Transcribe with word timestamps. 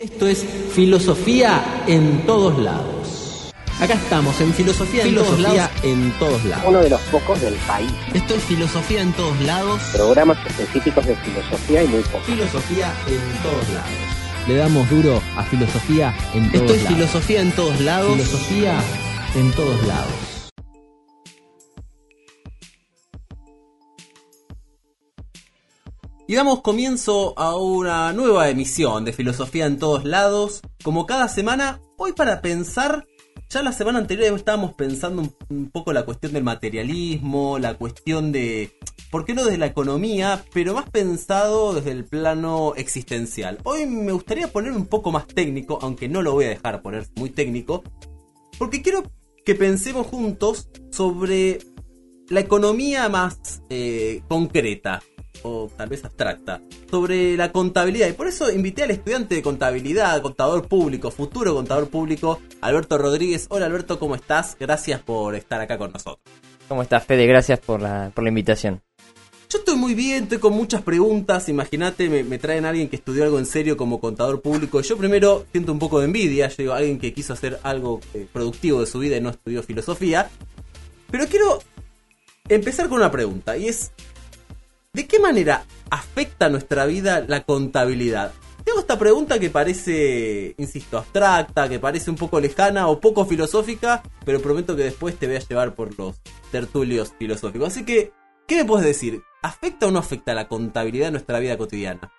Esto 0.00 0.26
es 0.26 0.46
filosofía 0.72 1.84
en 1.86 2.24
todos 2.24 2.58
lados. 2.58 3.52
Acá 3.78 3.92
estamos 3.92 4.40
en 4.40 4.54
filosofía, 4.54 5.04
en, 5.04 5.14
todos 5.14 5.38
lados, 5.38 5.70
en 5.82 6.10
todos 6.18 6.42
lados. 6.46 6.64
Uno 6.66 6.78
de 6.78 6.88
los 6.88 7.00
pocos 7.02 7.38
del 7.42 7.52
país. 7.66 7.90
Esto 8.14 8.34
es 8.34 8.42
filosofía 8.44 9.02
en 9.02 9.12
todos 9.12 9.38
lados. 9.42 9.78
Programas 9.92 10.38
específicos 10.46 11.04
de 11.04 11.14
filosofía 11.16 11.84
y 11.84 11.88
muy 11.88 12.00
pocos. 12.00 12.24
Filosofía 12.24 12.90
en 13.08 13.42
todos 13.42 13.68
lados. 13.74 13.90
Le 14.48 14.54
damos 14.54 14.88
duro 14.88 15.20
a 15.36 15.42
filosofía 15.42 16.14
en 16.32 16.50
todos 16.50 16.54
lados. 16.54 16.70
Esto 16.70 16.72
es 16.72 16.94
filosofía 16.94 17.40
en 17.42 17.52
todos 17.52 17.80
lados. 17.80 18.12
Filosofía 18.14 18.80
en 19.34 19.52
todos 19.52 19.86
lados. 19.86 20.29
Y 26.30 26.36
damos 26.36 26.60
comienzo 26.60 27.36
a 27.36 27.56
una 27.56 28.12
nueva 28.12 28.48
emisión 28.50 29.04
de 29.04 29.12
Filosofía 29.12 29.66
en 29.66 29.80
todos 29.80 30.04
lados. 30.04 30.60
Como 30.84 31.04
cada 31.04 31.26
semana, 31.26 31.80
hoy 31.96 32.12
para 32.12 32.40
pensar, 32.40 33.08
ya 33.48 33.64
la 33.64 33.72
semana 33.72 33.98
anterior 33.98 34.32
estábamos 34.36 34.74
pensando 34.74 35.24
un, 35.48 35.70
poco 35.70 35.92
la 35.92 36.04
cuestión 36.04 36.32
del 36.32 36.44
materialismo, 36.44 37.58
la 37.58 37.74
cuestión 37.74 38.30
de, 38.30 38.70
¿por 39.10 39.24
qué 39.24 39.34
no 39.34 39.42
desde 39.42 39.58
la 39.58 39.66
economía? 39.66 40.44
Pero 40.54 40.74
más 40.74 40.88
pensado 40.88 41.74
desde 41.74 41.90
el 41.90 42.04
plano 42.04 42.74
existencial. 42.76 43.58
Hoy 43.64 43.86
me 43.86 44.12
gustaría 44.12 44.52
poner 44.52 44.70
un 44.70 44.86
poco 44.86 45.10
más 45.10 45.26
técnico, 45.26 45.80
aunque 45.82 46.08
no 46.08 46.22
lo 46.22 46.34
voy 46.34 46.44
a 46.44 46.50
dejar 46.50 46.80
poner 46.80 47.08
muy 47.16 47.30
técnico, 47.30 47.82
porque 48.56 48.82
quiero 48.82 49.02
que 49.44 49.56
pensemos 49.56 50.06
juntos 50.06 50.68
sobre 50.92 51.58
la 52.28 52.38
economía 52.38 53.08
más 53.08 53.64
eh, 53.68 54.22
concreta 54.28 55.02
o 55.42 55.70
tal 55.76 55.88
vez 55.88 56.04
abstracta, 56.04 56.60
sobre 56.90 57.36
la 57.36 57.52
contabilidad. 57.52 58.08
Y 58.08 58.12
por 58.12 58.28
eso 58.28 58.50
invité 58.50 58.82
al 58.82 58.90
estudiante 58.90 59.34
de 59.34 59.42
contabilidad, 59.42 60.20
contador 60.22 60.68
público, 60.68 61.10
futuro 61.10 61.54
contador 61.54 61.88
público, 61.88 62.40
Alberto 62.60 62.98
Rodríguez. 62.98 63.46
Hola 63.48 63.66
Alberto, 63.66 63.98
¿cómo 63.98 64.14
estás? 64.14 64.56
Gracias 64.58 65.00
por 65.00 65.34
estar 65.34 65.60
acá 65.60 65.78
con 65.78 65.92
nosotros. 65.92 66.24
¿Cómo 66.68 66.82
estás, 66.82 67.04
Fede? 67.04 67.26
Gracias 67.26 67.58
por 67.58 67.80
la, 67.80 68.12
por 68.14 68.22
la 68.22 68.28
invitación. 68.28 68.80
Yo 69.48 69.58
estoy 69.58 69.74
muy 69.74 69.94
bien, 69.94 70.22
estoy 70.22 70.38
con 70.38 70.52
muchas 70.52 70.82
preguntas. 70.82 71.48
Imagínate, 71.48 72.08
me, 72.08 72.22
me, 72.22 72.38
traen 72.38 72.64
a 72.64 72.68
alguien 72.68 72.88
que 72.88 72.94
estudió 72.94 73.24
algo 73.24 73.40
en 73.40 73.46
serio 73.46 73.76
como 73.76 73.98
contador 73.98 74.40
público. 74.40 74.80
Yo 74.80 74.96
primero 74.96 75.44
siento 75.50 75.72
un 75.72 75.80
poco 75.80 75.98
de 75.98 76.04
envidia. 76.04 76.46
Yo 76.46 76.54
digo, 76.58 76.72
alguien 76.72 77.00
que 77.00 77.12
quiso 77.12 77.32
hacer 77.32 77.58
algo 77.64 78.00
eh, 78.14 78.28
productivo 78.32 78.78
de 78.78 78.86
su 78.86 79.00
vida 79.00 79.16
y 79.16 79.20
no 79.20 79.30
estudió 79.30 79.64
filosofía. 79.64 80.30
Pero 81.10 81.26
quiero 81.26 81.58
empezar 82.48 82.88
con 82.88 82.98
una 82.98 83.10
pregunta 83.10 83.56
y 83.56 83.66
es, 83.66 83.90
¿de 84.92 85.06
qué 85.06 85.18
manera 85.18 85.64
afecta 85.90 86.48
nuestra 86.48 86.86
vida 86.86 87.24
la 87.26 87.42
contabilidad? 87.42 88.32
Tengo 88.64 88.80
esta 88.80 88.98
pregunta 88.98 89.38
que 89.38 89.50
parece, 89.50 90.54
insisto, 90.58 90.98
abstracta, 90.98 91.68
que 91.68 91.78
parece 91.78 92.10
un 92.10 92.16
poco 92.16 92.40
lejana 92.40 92.88
o 92.88 93.00
poco 93.00 93.24
filosófica, 93.24 94.02
pero 94.24 94.40
prometo 94.40 94.76
que 94.76 94.84
después 94.84 95.16
te 95.16 95.26
voy 95.26 95.36
a 95.36 95.40
llevar 95.40 95.74
por 95.74 95.98
los 95.98 96.20
tertulios 96.50 97.14
filosóficos. 97.18 97.68
Así 97.68 97.84
que, 97.84 98.12
¿qué 98.46 98.56
me 98.56 98.64
puedes 98.66 98.86
decir? 98.86 99.22
¿Afecta 99.42 99.86
o 99.86 99.90
no 99.90 99.98
afecta 99.98 100.34
la 100.34 100.46
contabilidad 100.46 101.08
en 101.08 101.14
nuestra 101.14 101.38
vida 101.38 101.56
cotidiana? 101.56 102.12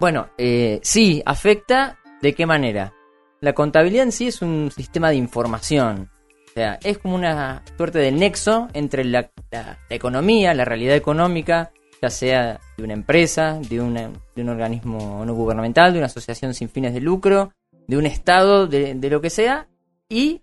Bueno, 0.00 0.30
eh, 0.38 0.80
sí, 0.82 1.22
afecta. 1.26 1.98
¿De 2.22 2.34
qué 2.34 2.46
manera? 2.46 2.94
La 3.40 3.52
contabilidad 3.52 4.04
en 4.04 4.12
sí 4.12 4.28
es 4.28 4.42
un 4.42 4.70
sistema 4.74 5.10
de 5.10 5.16
información. 5.16 6.11
O 6.52 6.54
sea, 6.54 6.78
es 6.82 6.98
como 6.98 7.14
una 7.14 7.62
suerte 7.78 7.98
de 7.98 8.12
nexo 8.12 8.68
entre 8.74 9.04
la, 9.04 9.30
economía, 9.88 10.52
la 10.52 10.66
realidad 10.66 10.94
económica, 10.94 11.72
ya 12.02 12.10
sea 12.10 12.60
de 12.76 12.84
una 12.84 12.92
empresa, 12.92 13.58
de, 13.70 13.80
una, 13.80 14.10
de, 14.36 14.42
un 14.42 14.50
organismo 14.50 15.24
no 15.24 15.34
gubernamental, 15.34 15.92
de 15.92 15.98
una 16.00 16.08
asociación 16.08 16.52
sin 16.52 16.68
fines 16.68 16.92
de 16.92 17.00
lucro, 17.00 17.54
de 17.88 17.96
un 17.96 18.04
Estado, 18.04 18.66
de, 18.66 18.94
de, 18.94 19.08
lo 19.08 19.22
que 19.22 19.30
sea, 19.30 19.66
y 20.10 20.42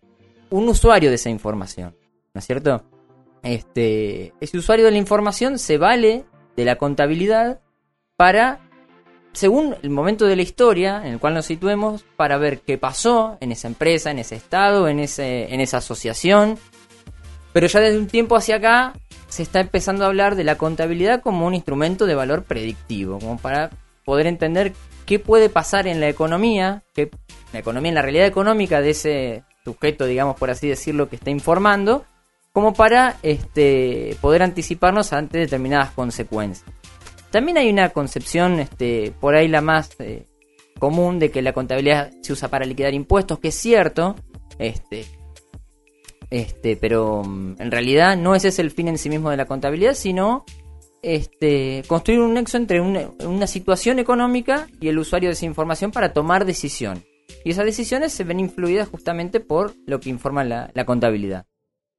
un 0.50 0.68
usuario 0.68 1.10
de 1.10 1.16
esa 1.16 1.30
información. 1.30 1.96
¿No 2.34 2.40
es 2.40 2.46
cierto? 2.46 2.84
Este, 3.44 4.34
ese 4.40 4.58
usuario 4.58 4.86
de 4.86 4.92
la 4.92 4.98
información 4.98 5.60
se 5.60 5.78
vale 5.78 6.26
de 6.56 6.66
la 6.66 6.78
contabilidad 6.78 7.62
para, 8.16 8.62
según 9.34 9.76
el 9.82 9.90
momento 9.90 10.26
de 10.26 10.36
la 10.36 10.42
historia 10.42 11.02
en 11.06 11.14
el 11.14 11.20
cual 11.20 11.34
nos 11.34 11.46
situemos, 11.46 12.04
para 12.16 12.38
ver 12.38 12.60
qué 12.60 12.78
pasó 12.78 13.38
en 13.42 13.52
esa 13.52 13.68
empresa, 13.68 14.12
en 14.12 14.20
ese 14.20 14.36
Estado, 14.36 14.88
en, 14.88 15.00
ese, 15.00 15.54
en 15.54 15.62
esa 15.62 15.78
asociación. 15.78 16.58
Pero 17.54 17.68
ya 17.68 17.80
desde 17.80 18.00
un 18.00 18.08
tiempo 18.08 18.36
hacia 18.36 18.56
acá 18.56 18.94
se 19.28 19.44
está 19.44 19.60
empezando 19.60 20.04
a 20.04 20.08
hablar 20.08 20.36
de 20.36 20.44
la 20.44 20.58
contabilidad 20.58 21.22
como 21.22 21.46
un 21.46 21.54
instrumento 21.54 22.06
de 22.06 22.16
valor 22.16 22.44
predictivo, 22.44 23.20
como 23.20 23.38
para 23.38 23.70
poder 24.04 24.28
entender 24.28 24.74
qué 25.06 25.20
puede 25.20 25.50
pasar 25.50 25.88
en 25.88 26.00
la 26.00 26.10
economía, 26.10 26.84
que 26.94 27.12
la 27.54 27.60
economía, 27.60 27.90
en 27.90 27.96
la 27.96 28.02
realidad 28.02 28.26
económica 28.26 28.82
de 28.82 28.90
ese 28.92 29.44
sujeto, 29.64 30.06
digamos 30.06 30.36
por 30.38 30.50
así 30.50 30.68
decirlo, 30.68 31.10
que 31.10 31.16
está 31.16 31.30
informando, 31.30 32.06
como 32.52 32.74
para 32.74 33.18
este, 33.22 34.18
poder 34.22 34.42
anticiparnos 34.42 35.14
ante 35.14 35.38
determinadas 35.38 35.92
consecuencias. 35.92 36.66
También 37.32 37.58
hay 37.58 37.70
una 37.70 37.90
concepción, 37.90 38.60
este, 38.60 39.14
por 39.20 39.36
ahí 39.36 39.48
la 39.48 39.62
más 39.62 39.92
eh, 40.00 40.26
común, 40.80 41.20
de 41.20 41.30
que 41.30 41.42
la 41.42 41.54
contabilidad 41.54 42.12
se 42.22 42.34
usa 42.34 42.50
para 42.50 42.66
liquidar 42.66 42.94
impuestos, 42.94 43.40
que 43.40 43.50
es 43.50 43.56
cierto, 43.56 44.16
este, 44.58 45.06
este, 46.32 46.76
pero 46.76 47.24
en 47.24 47.72
realidad 47.72 48.18
no 48.18 48.36
ese 48.36 48.50
es 48.50 48.60
el 48.60 48.72
fin 48.72 48.88
en 48.88 48.98
sí 48.98 49.10
mismo 49.10 49.30
de 49.30 49.38
la 49.38 49.46
contabilidad, 49.46 49.94
sino 49.94 50.46
este, 51.02 51.84
construir 51.88 52.20
un 52.20 52.34
nexo 52.34 52.58
entre 52.58 52.82
una, 52.82 53.48
situación 53.48 54.00
económica 54.00 54.68
y 54.80 54.90
el 54.90 55.00
usuario 55.00 55.30
de 55.30 55.34
esa 55.34 55.46
información 55.46 55.92
para 55.92 56.14
tomar 56.14 56.46
decisiones. 56.46 57.04
Y 57.46 57.52
esas 57.52 57.66
decisiones 57.66 58.12
se 58.12 58.24
ven 58.24 58.40
influidas 58.40 58.90
justamente 58.90 59.40
por 59.40 59.74
lo 59.86 60.00
que 60.00 60.10
informa 60.10 60.44
la, 60.44 60.72
la 60.74 60.86
contabilidad. 60.86 61.46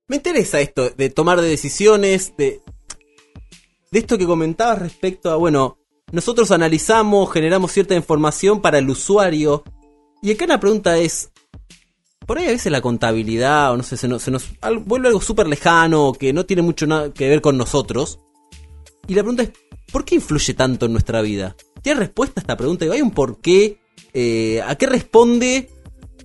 Me 0.07 0.17
interesa 0.17 0.61
esto 0.61 0.91
de 0.91 1.09
tomar 1.09 1.41
decisiones, 1.41 2.35
de, 2.37 2.61
de 3.91 3.99
esto 3.99 4.17
que 4.17 4.27
comentabas 4.27 4.79
respecto 4.79 5.31
a, 5.31 5.37
bueno, 5.37 5.79
nosotros 6.13 6.51
analizamos, 6.51 7.33
generamos 7.33 7.73
cierta 7.73 7.95
información 7.95 8.61
para 8.61 8.79
el 8.79 8.89
usuario. 8.89 9.65
Y 10.23 10.33
acá 10.33 10.47
la 10.47 10.61
pregunta 10.61 10.97
es, 10.99 11.31
por 12.27 12.39
ahí 12.39 12.47
a 12.47 12.51
veces 12.51 12.71
la 12.71 12.81
contabilidad, 12.81 13.73
o 13.73 13.77
no 13.77 13.83
sé, 13.83 13.97
se 13.97 14.07
nos, 14.07 14.23
vuelve 14.85 15.09
algo 15.09 15.21
súper 15.21 15.49
lejano, 15.49 16.13
que 16.13 16.33
no 16.33 16.47
tiene 16.47 16.63
mucho 16.63 16.87
nada 16.87 17.13
que 17.13 17.29
ver 17.29 17.41
con 17.41 17.57
nosotros. 17.57 18.21
Y 19.09 19.15
la 19.15 19.23
pregunta 19.23 19.43
es, 19.43 19.51
¿por 19.91 20.05
qué 20.05 20.17
influye 20.17 20.55
tanto 20.55 20.87
en 20.87 20.93
nuestra 20.93 21.21
vida? 21.21 21.57
¿Tiene 21.83 22.01
respuesta 22.01 22.41
a 22.41 22.43
esta 22.43 22.57
pregunta? 22.57 22.85
¿Hay 22.85 23.03
un 23.03 23.11
por 23.11 23.41
qué? 23.41 23.81
Eh, 24.13 24.63
¿A 24.67 24.77
qué 24.77 24.87
responde 24.87 25.69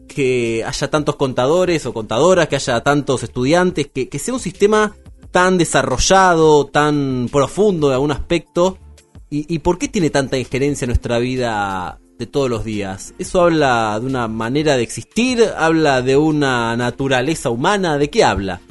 que 0.07 0.63
haya 0.63 0.89
tantos 0.89 1.15
contadores 1.15 1.85
o 1.87 1.93
contadoras, 1.93 2.47
que 2.47 2.57
haya 2.57 2.81
tantos 2.81 3.23
estudiantes, 3.23 3.87
que, 3.91 4.07
que 4.07 4.19
sea 4.19 4.35
un 4.35 4.39
sistema 4.39 4.95
tan 5.35 5.57
desarrollado, 5.57 6.67
tan 6.67 7.27
profundo 7.29 7.89
de 7.89 7.95
algún 7.95 8.13
aspecto? 8.13 8.77
¿Y, 9.29 9.53
¿Y, 9.53 9.59
por 9.59 9.77
qué 9.77 9.89
tiene 9.89 10.09
tanta 10.09 10.37
injerencia 10.37 10.85
en 10.85 10.91
nuestra 10.91 11.19
vida 11.19 11.99
de 12.17 12.25
todos 12.25 12.49
los 12.49 12.63
días? 12.63 13.13
¿Eso 13.19 13.41
habla 13.41 13.99
de 13.99 14.05
una 14.05 14.29
manera 14.29 14.77
de 14.77 14.83
existir? 14.83 15.43
¿Habla 15.57 16.01
de 16.01 16.15
una 16.15 16.77
naturaleza 16.77 17.49
humana? 17.49 17.97
¿De 17.97 18.09
qué 18.09 18.23
habla? 18.23 18.61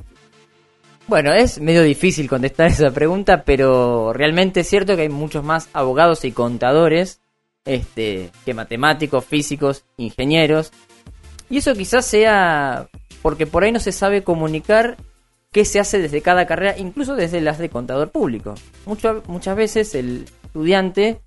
Bueno, 1.06 1.34
es 1.34 1.60
medio 1.60 1.82
difícil 1.82 2.30
contestar 2.30 2.68
esa 2.70 2.90
pregunta, 2.92 3.44
pero 3.44 4.14
realmente 4.14 4.60
es 4.60 4.66
cierto 4.66 4.96
que 4.96 5.02
hay 5.02 5.10
muchos 5.10 5.44
más 5.44 5.68
abogados 5.74 6.24
y 6.24 6.32
contadores 6.32 7.20
este, 7.66 8.30
que 8.46 8.54
matemáticos, 8.54 9.22
físicos, 9.26 9.84
ingenieros. 9.98 10.72
Y 11.50 11.58
eso 11.58 11.74
quizás 11.74 12.06
sea 12.06 12.88
porque 13.20 13.46
por 13.46 13.64
ahí 13.64 13.72
no 13.72 13.80
se 13.80 13.92
sabe 13.92 14.24
comunicar 14.24 14.96
qué 15.54 15.64
se 15.64 15.78
hace 15.78 16.00
desde 16.00 16.20
cada 16.20 16.46
carrera, 16.46 16.76
incluso 16.76 17.14
desde 17.14 17.40
las 17.40 17.58
de 17.58 17.70
contador 17.70 18.10
público. 18.10 18.56
Muchas 18.86 19.56
veces 19.56 19.94
el 19.94 20.24
estudiante 20.42 21.20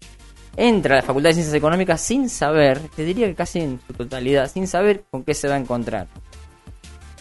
entra 0.58 0.96
a 0.96 0.98
la 0.98 1.02
Facultad 1.02 1.30
de 1.30 1.36
Ciencias 1.36 1.56
Económicas 1.56 2.02
sin 2.02 2.28
saber, 2.30 2.78
te 2.94 3.06
diría 3.06 3.28
que 3.28 3.36
casi 3.36 3.62
en 3.62 3.80
su 3.88 3.94
totalidad, 3.94 4.51
sin 4.51 4.68
saber 4.68 5.06
con 5.10 5.24
qué 5.24 5.34
se 5.34 5.48
va 5.48 5.56
a 5.56 5.60
encontrar. 5.60 6.07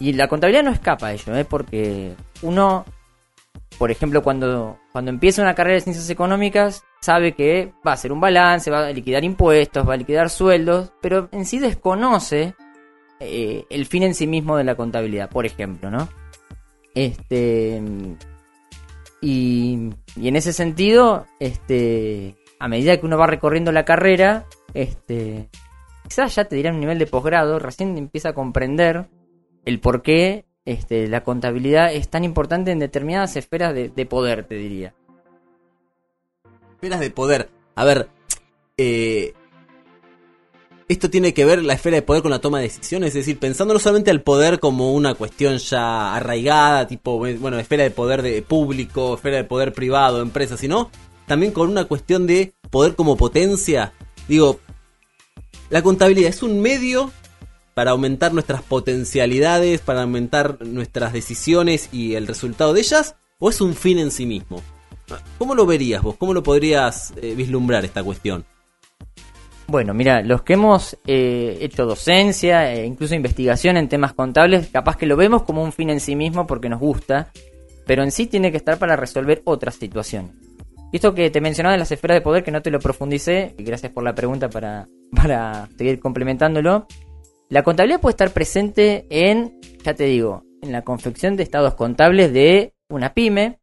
Y 0.00 0.14
la 0.14 0.26
contabilidad 0.26 0.64
no 0.64 0.72
escapa 0.72 1.06
a 1.06 1.12
ello, 1.12 1.36
¿eh? 1.36 1.44
porque 1.44 2.14
uno, 2.42 2.84
por 3.78 3.92
ejemplo, 3.92 4.24
cuando, 4.24 4.80
cuando 4.90 5.12
empieza 5.12 5.42
una 5.42 5.54
carrera 5.54 5.76
de 5.76 5.82
ciencias 5.82 6.10
económicas, 6.10 6.82
sabe 7.00 7.36
que 7.36 7.72
va 7.86 7.92
a 7.92 7.94
hacer 7.94 8.10
un 8.10 8.20
balance, 8.20 8.68
va 8.68 8.84
a 8.84 8.90
liquidar 8.90 9.22
impuestos, 9.22 9.88
va 9.88 9.94
a 9.94 9.96
liquidar 9.96 10.28
sueldos, 10.28 10.90
pero 11.00 11.28
en 11.30 11.44
sí 11.44 11.60
desconoce 11.60 12.56
eh, 13.20 13.64
el 13.70 13.86
fin 13.86 14.02
en 14.02 14.14
sí 14.16 14.26
mismo 14.26 14.56
de 14.56 14.64
la 14.64 14.74
contabilidad, 14.74 15.30
por 15.30 15.46
ejemplo, 15.46 15.88
¿no? 15.88 16.08
Este. 16.96 17.80
Y, 19.20 19.90
y 20.16 20.28
en 20.28 20.36
ese 20.36 20.52
sentido, 20.52 21.26
este, 21.38 22.36
a 22.58 22.68
medida 22.68 22.98
que 22.98 23.06
uno 23.06 23.18
va 23.18 23.26
recorriendo 23.26 23.70
la 23.70 23.84
carrera, 23.84 24.46
este, 24.74 25.48
quizás 26.08 26.34
ya 26.34 26.46
te 26.46 26.56
dirá 26.56 26.72
un 26.72 26.80
nivel 26.80 26.98
de 26.98 27.06
posgrado, 27.06 27.58
recién 27.58 27.96
empieza 27.96 28.30
a 28.30 28.34
comprender 28.34 29.06
el 29.64 29.80
por 29.80 30.02
qué 30.02 30.44
este, 30.64 31.06
la 31.08 31.22
contabilidad 31.22 31.92
es 31.92 32.08
tan 32.08 32.24
importante 32.24 32.72
en 32.72 32.78
determinadas 32.78 33.36
esferas 33.36 33.74
de, 33.74 33.88
de, 33.88 34.06
poder, 34.06 34.44
te 34.44 34.56
diría. 34.56 34.94
Esferas 36.74 37.00
de 37.00 37.10
poder. 37.10 37.48
A 37.74 37.84
ver, 37.84 38.08
eh, 38.76 39.34
esto 40.88 41.10
tiene 41.10 41.34
que 41.34 41.44
ver 41.44 41.62
la 41.64 41.74
esfera 41.74 41.96
de 41.96 42.02
poder 42.02 42.22
con 42.22 42.30
la 42.30 42.38
toma 42.38 42.58
de 42.58 42.64
decisiones, 42.64 43.08
es 43.08 43.14
decir, 43.14 43.38
pensando 43.38 43.74
no 43.74 43.80
solamente 43.80 44.10
al 44.10 44.22
poder 44.22 44.60
como 44.60 44.92
una 44.92 45.14
cuestión 45.14 45.58
ya 45.58 46.14
arraigada, 46.14 46.86
tipo, 46.86 47.18
bueno, 47.18 47.58
esfera 47.58 47.82
de 47.82 47.90
poder 47.90 48.22
de 48.22 48.42
público, 48.42 49.14
esfera 49.14 49.38
de 49.38 49.44
poder 49.44 49.72
privado, 49.72 50.22
empresa, 50.22 50.56
sino 50.56 50.90
también 51.26 51.52
con 51.52 51.68
una 51.68 51.86
cuestión 51.86 52.26
de 52.26 52.54
poder 52.70 52.94
como 52.94 53.16
potencia. 53.16 53.92
Digo, 54.28 54.60
la 55.70 55.82
contabilidad 55.82 56.30
es 56.30 56.42
un 56.42 56.60
medio 56.60 57.10
para 57.74 57.90
aumentar 57.90 58.32
nuestras 58.32 58.62
potencialidades, 58.62 59.80
para 59.80 60.02
aumentar 60.02 60.64
nuestras 60.64 61.12
decisiones 61.12 61.88
y 61.92 62.14
el 62.14 62.26
resultado 62.26 62.72
de 62.72 62.80
ellas, 62.80 63.16
o 63.38 63.50
es 63.50 63.60
un 63.60 63.74
fin 63.74 63.98
en 63.98 64.10
sí 64.10 64.24
mismo? 64.24 64.62
¿Cómo 65.38 65.54
lo 65.54 65.66
verías 65.66 66.02
vos? 66.02 66.16
¿Cómo 66.16 66.32
lo 66.32 66.42
podrías 66.42 67.12
eh, 67.20 67.34
vislumbrar 67.36 67.84
esta 67.84 68.02
cuestión? 68.02 68.46
Bueno, 69.68 69.94
mira, 69.94 70.22
los 70.22 70.42
que 70.42 70.52
hemos 70.52 70.96
eh, 71.06 71.58
hecho 71.60 71.86
docencia 71.86 72.72
e 72.72 72.86
incluso 72.86 73.16
investigación 73.16 73.76
en 73.76 73.88
temas 73.88 74.12
contables, 74.12 74.68
capaz 74.68 74.96
que 74.96 75.06
lo 75.06 75.16
vemos 75.16 75.42
como 75.42 75.62
un 75.62 75.72
fin 75.72 75.90
en 75.90 75.98
sí 75.98 76.14
mismo 76.14 76.46
porque 76.46 76.68
nos 76.68 76.78
gusta, 76.78 77.32
pero 77.84 78.04
en 78.04 78.12
sí 78.12 78.26
tiene 78.26 78.52
que 78.52 78.58
estar 78.58 78.78
para 78.78 78.94
resolver 78.94 79.42
otras 79.44 79.74
situaciones. 79.74 80.32
Y 80.92 80.96
esto 80.96 81.14
que 81.14 81.30
te 81.30 81.40
mencionaba 81.40 81.72
de 81.72 81.80
las 81.80 81.90
esferas 81.90 82.16
de 82.16 82.20
poder, 82.20 82.44
que 82.44 82.52
no 82.52 82.62
te 82.62 82.70
lo 82.70 82.78
profundicé, 82.78 83.54
y 83.58 83.64
gracias 83.64 83.90
por 83.90 84.04
la 84.04 84.14
pregunta 84.14 84.48
para, 84.48 84.88
para 85.14 85.68
seguir 85.76 85.98
complementándolo, 85.98 86.86
la 87.48 87.64
contabilidad 87.64 88.00
puede 88.00 88.12
estar 88.12 88.30
presente 88.30 89.06
en, 89.10 89.60
ya 89.84 89.94
te 89.94 90.04
digo, 90.04 90.44
en 90.62 90.70
la 90.70 90.82
confección 90.82 91.36
de 91.36 91.42
estados 91.42 91.74
contables 91.74 92.32
de 92.32 92.72
una 92.88 93.14
pyme, 93.14 93.58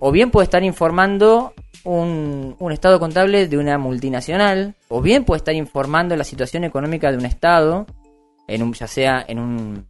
o 0.00 0.12
bien 0.12 0.30
puede 0.30 0.44
estar 0.44 0.62
informando 0.64 1.54
un, 1.84 2.56
estado 2.70 2.98
contable 2.98 3.48
de 3.48 3.58
una 3.58 3.78
multinacional, 3.78 4.74
o 4.88 5.00
bien 5.00 5.24
puede 5.24 5.38
estar 5.38 5.54
informando 5.54 6.16
la 6.16 6.24
situación 6.24 6.64
económica 6.64 7.10
de 7.10 7.18
un 7.18 7.26
estado, 7.26 7.86
en 8.46 8.62
un, 8.62 8.72
ya 8.72 8.86
sea 8.86 9.24
en 9.26 9.86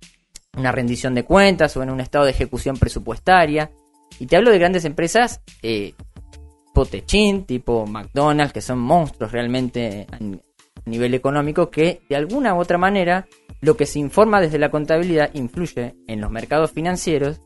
una 0.56 0.72
rendición 0.72 1.14
de 1.14 1.24
cuentas 1.24 1.76
o 1.76 1.82
en 1.82 1.90
un 1.90 2.00
estado 2.00 2.24
de 2.24 2.30
ejecución 2.30 2.76
presupuestaria. 2.76 3.70
Y 4.18 4.26
te 4.26 4.36
hablo 4.36 4.50
de 4.50 4.58
grandes 4.58 4.84
empresas 4.84 5.40
eh, 5.62 5.94
tipo 6.66 6.86
Techin, 6.86 7.44
tipo 7.44 7.86
McDonald's, 7.86 8.52
que 8.52 8.60
son 8.60 8.78
monstruos 8.78 9.32
realmente 9.32 10.06
a 10.10 10.18
nivel 10.88 11.14
económico, 11.14 11.70
que 11.70 12.00
de 12.08 12.16
alguna 12.16 12.54
u 12.54 12.60
otra 12.60 12.78
manera 12.78 13.26
lo 13.60 13.76
que 13.76 13.86
se 13.86 13.98
informa 13.98 14.40
desde 14.40 14.58
la 14.58 14.70
contabilidad 14.70 15.30
influye 15.34 15.94
en 16.06 16.20
los 16.20 16.30
mercados 16.30 16.72
financieros 16.72 17.40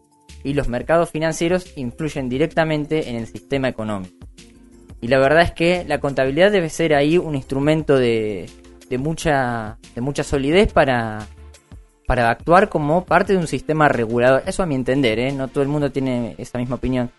y 0.47 0.55
los 0.55 0.69
mercados 0.69 1.11
financieros 1.11 1.77
influyen 1.77 2.29
directamente 2.29 3.11
en 3.11 3.17
el 3.17 3.27
sistema 3.27 3.69
económico. 3.69 4.15
Y 5.01 5.09
la 5.09 5.19
verdad 5.19 5.43
es 5.43 5.51
que 5.51 5.85
la 5.85 5.99
contabilidad 5.99 6.53
debe 6.53 6.71
ser 6.71 6.95
ahí 6.95 7.19
un 7.19 7.35
instrumento 7.35 7.99
de, 7.99 8.49
de, 8.89 8.97
mucha, 8.97 9.77
de 9.97 10.01
mucha 10.01 10.23
solidez 10.23 10.73
para, 10.73 11.27
para 12.07 12.31
actuar 12.31 12.69
como 12.69 13.05
parte 13.05 13.33
de 13.33 13.41
un 13.41 13.49
sistema 13.49 13.89
regulador. 13.89 14.45
Eso 14.47 14.63
a 14.63 14.67
mi 14.67 14.77
entender, 14.77 15.19
¿eh? 15.19 15.33
no 15.33 15.49
todo 15.49 15.65
el 15.65 15.69
mundo 15.69 15.91
tiene 15.91 16.37
esa 16.39 16.59
misma 16.59 16.77
opinión. 16.77 17.11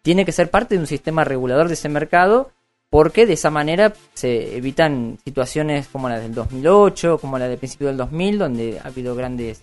Tiene 0.00 0.24
que 0.24 0.32
ser 0.32 0.48
parte 0.48 0.74
de 0.74 0.80
un 0.80 0.86
sistema 0.86 1.22
regulador 1.22 1.68
de 1.68 1.74
ese 1.74 1.90
mercado 1.90 2.50
porque 2.88 3.26
de 3.26 3.34
esa 3.34 3.50
manera 3.50 3.92
se 4.14 4.56
evitan 4.56 5.18
situaciones 5.22 5.86
como 5.86 6.08
la 6.08 6.18
del 6.18 6.34
2008, 6.34 7.18
como 7.18 7.38
la 7.38 7.46
del 7.46 7.58
principio 7.58 7.88
del 7.88 7.98
2000, 7.98 8.38
donde 8.38 8.80
ha 8.82 8.88
habido 8.88 9.14
grandes 9.14 9.60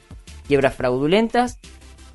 quiebras 0.47 0.75
fraudulentas 0.75 1.59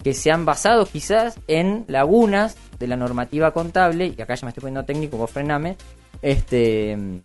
que 0.03 0.15
se 0.15 0.31
han 0.31 0.45
basado 0.45 0.87
quizás 0.87 1.39
en 1.47 1.85
lagunas 1.89 2.57
de 2.79 2.87
la 2.87 2.97
normativa 2.97 3.53
contable, 3.53 4.15
y 4.17 4.21
acá 4.21 4.35
ya 4.35 4.47
me 4.47 4.51
estoy 4.51 4.63
poniendo 4.63 4.85
técnico, 4.85 5.17
vos 5.17 5.31
frename, 5.31 5.77
este, 6.21 7.23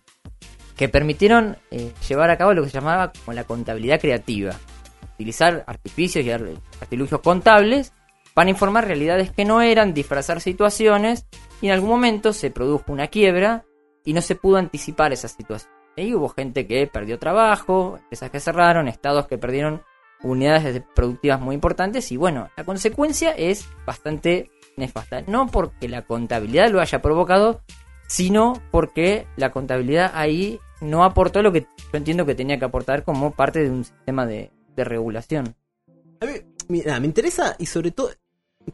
que 0.75 0.89
permitieron 0.89 1.57
eh, 1.71 1.91
llevar 2.07 2.29
a 2.29 2.37
cabo 2.37 2.53
lo 2.53 2.63
que 2.63 2.69
se 2.69 2.75
llamaba 2.75 3.11
como 3.11 3.33
la 3.33 3.43
contabilidad 3.43 3.99
creativa. 3.99 4.53
Utilizar 5.15 5.63
artificios 5.65 6.23
y 6.23 6.31
artilugios 6.31 7.21
contables 7.21 7.93
para 8.35 8.51
informar 8.51 8.85
realidades 8.85 9.31
que 9.31 9.45
no 9.45 9.61
eran, 9.61 9.95
disfrazar 9.95 10.41
situaciones, 10.41 11.25
y 11.59 11.67
en 11.67 11.73
algún 11.73 11.89
momento 11.89 12.33
se 12.33 12.51
produjo 12.51 12.91
una 12.91 13.07
quiebra 13.07 13.65
y 14.05 14.13
no 14.13 14.21
se 14.21 14.35
pudo 14.35 14.57
anticipar 14.57 15.11
esa 15.11 15.27
situación. 15.27 15.71
Y 15.95 16.13
hubo 16.13 16.29
gente 16.29 16.67
que 16.67 16.85
perdió 16.85 17.17
trabajo, 17.17 17.97
empresas 17.97 18.29
que 18.29 18.39
cerraron, 18.39 18.87
estados 18.87 19.27
que 19.27 19.39
perdieron 19.39 19.81
unidades 20.23 20.83
productivas 20.95 21.39
muy 21.39 21.55
importantes 21.55 22.11
y 22.11 22.17
bueno, 22.17 22.49
la 22.57 22.63
consecuencia 22.63 23.31
es 23.31 23.67
bastante 23.85 24.49
nefasta. 24.75 25.21
No 25.21 25.47
porque 25.47 25.89
la 25.89 26.03
contabilidad 26.05 26.69
lo 26.69 26.79
haya 26.79 27.01
provocado, 27.01 27.61
sino 28.07 28.61
porque 28.71 29.27
la 29.35 29.51
contabilidad 29.51 30.11
ahí 30.13 30.59
no 30.81 31.03
aportó 31.03 31.41
lo 31.41 31.51
que 31.51 31.61
yo 31.61 31.97
entiendo 31.97 32.25
que 32.25 32.35
tenía 32.35 32.59
que 32.59 32.65
aportar 32.65 33.03
como 33.03 33.31
parte 33.31 33.63
de 33.63 33.69
un 33.69 33.83
sistema 33.83 34.25
de, 34.25 34.51
regulación. 34.75 35.55
A 36.21 36.25
mí, 36.27 36.33
mira, 36.67 36.99
me 36.99 37.07
interesa 37.07 37.55
y 37.57 37.65
sobre 37.65 37.89
todo 37.89 38.11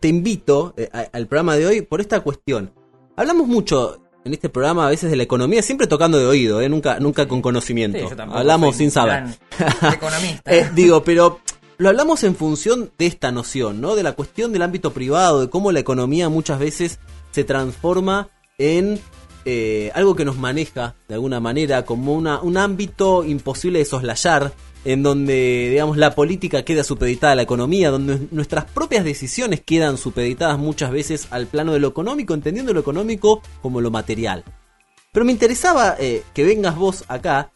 te 0.02 0.10
invito 0.10 0.74
eh, 0.76 0.90
al 0.92 1.28
programa 1.28 1.56
de 1.56 1.66
hoy 1.66 1.82
por 1.82 2.02
esta 2.02 2.20
cuestión. 2.20 2.74
Hablamos 3.16 3.48
mucho 3.48 4.03
en 4.26 4.34
este 4.34 4.50
programa 4.50 4.88
a 4.88 4.90
veces 4.90 5.10
de 5.10 5.18
la 5.18 5.24
economía, 5.24 5.62
siempre 5.62 5.88
tocando 5.88 6.18
de 6.18 6.26
oído, 6.26 6.62
¿eh? 6.62 6.70
nunca, 6.70 7.00
nunca 7.00 7.28
con 7.28 7.42
conocimiento. 7.42 8.10
hablamos 8.32 8.78
sin 8.78 8.92
saber. 8.92 9.26
economista. 9.94 10.52
Eh, 10.52 10.70
digo, 10.74 11.04
pero 11.04 11.40
lo 11.78 11.90
hablamos 11.90 12.24
en 12.24 12.36
función 12.36 12.92
de 12.98 13.06
esta 13.06 13.32
noción, 13.32 13.82
¿no? 13.82 13.96
De 13.96 14.04
la 14.04 14.14
cuestión 14.14 14.54
del 14.54 14.62
ámbito 14.62 14.94
privado, 14.94 15.42
de 15.42 15.50
cómo 15.50 15.72
la 15.72 15.80
economía 15.80 16.30
muchas 16.30 16.60
veces 16.60 17.00
se 17.32 17.44
transforma 17.44 18.30
en 18.58 19.00
eh, 19.46 19.92
algo 19.94 20.16
que 20.16 20.24
nos 20.24 20.38
maneja 20.38 20.96
de 21.08 21.16
alguna 21.16 21.40
manera 21.40 21.84
como 21.84 22.14
una, 22.14 22.42
un 22.42 22.58
ámbito 22.58 23.26
imposible 23.26 23.80
de 23.80 23.86
soslayar 23.86 24.54
en 24.86 25.04
donde, 25.04 25.70
digamos, 25.72 25.98
la 25.98 26.14
política 26.14 26.64
queda 26.64 26.84
supeditada 26.84 27.34
a 27.34 27.36
la 27.36 27.42
economía, 27.44 27.90
donde 27.90 28.28
nuestras 28.32 28.66
propias 28.66 29.06
decisiones 29.06 29.62
quedan 29.62 29.98
supeditadas 29.98 30.60
muchas 30.60 30.92
veces 30.92 31.28
al 31.32 31.48
plano 31.48 31.74
de 31.74 31.80
lo 31.80 31.88
económico, 31.88 32.34
entendiendo 32.34 32.74
lo 32.74 32.82
económico 32.82 33.42
como 33.62 33.82
lo 33.82 33.92
material. 33.92 34.44
Pero 35.12 35.26
me 35.26 35.32
interesaba 35.32 35.96
eh, 36.00 36.24
que 36.34 36.44
vengas 36.44 36.76
vos 36.76 37.06
acá 37.08 37.52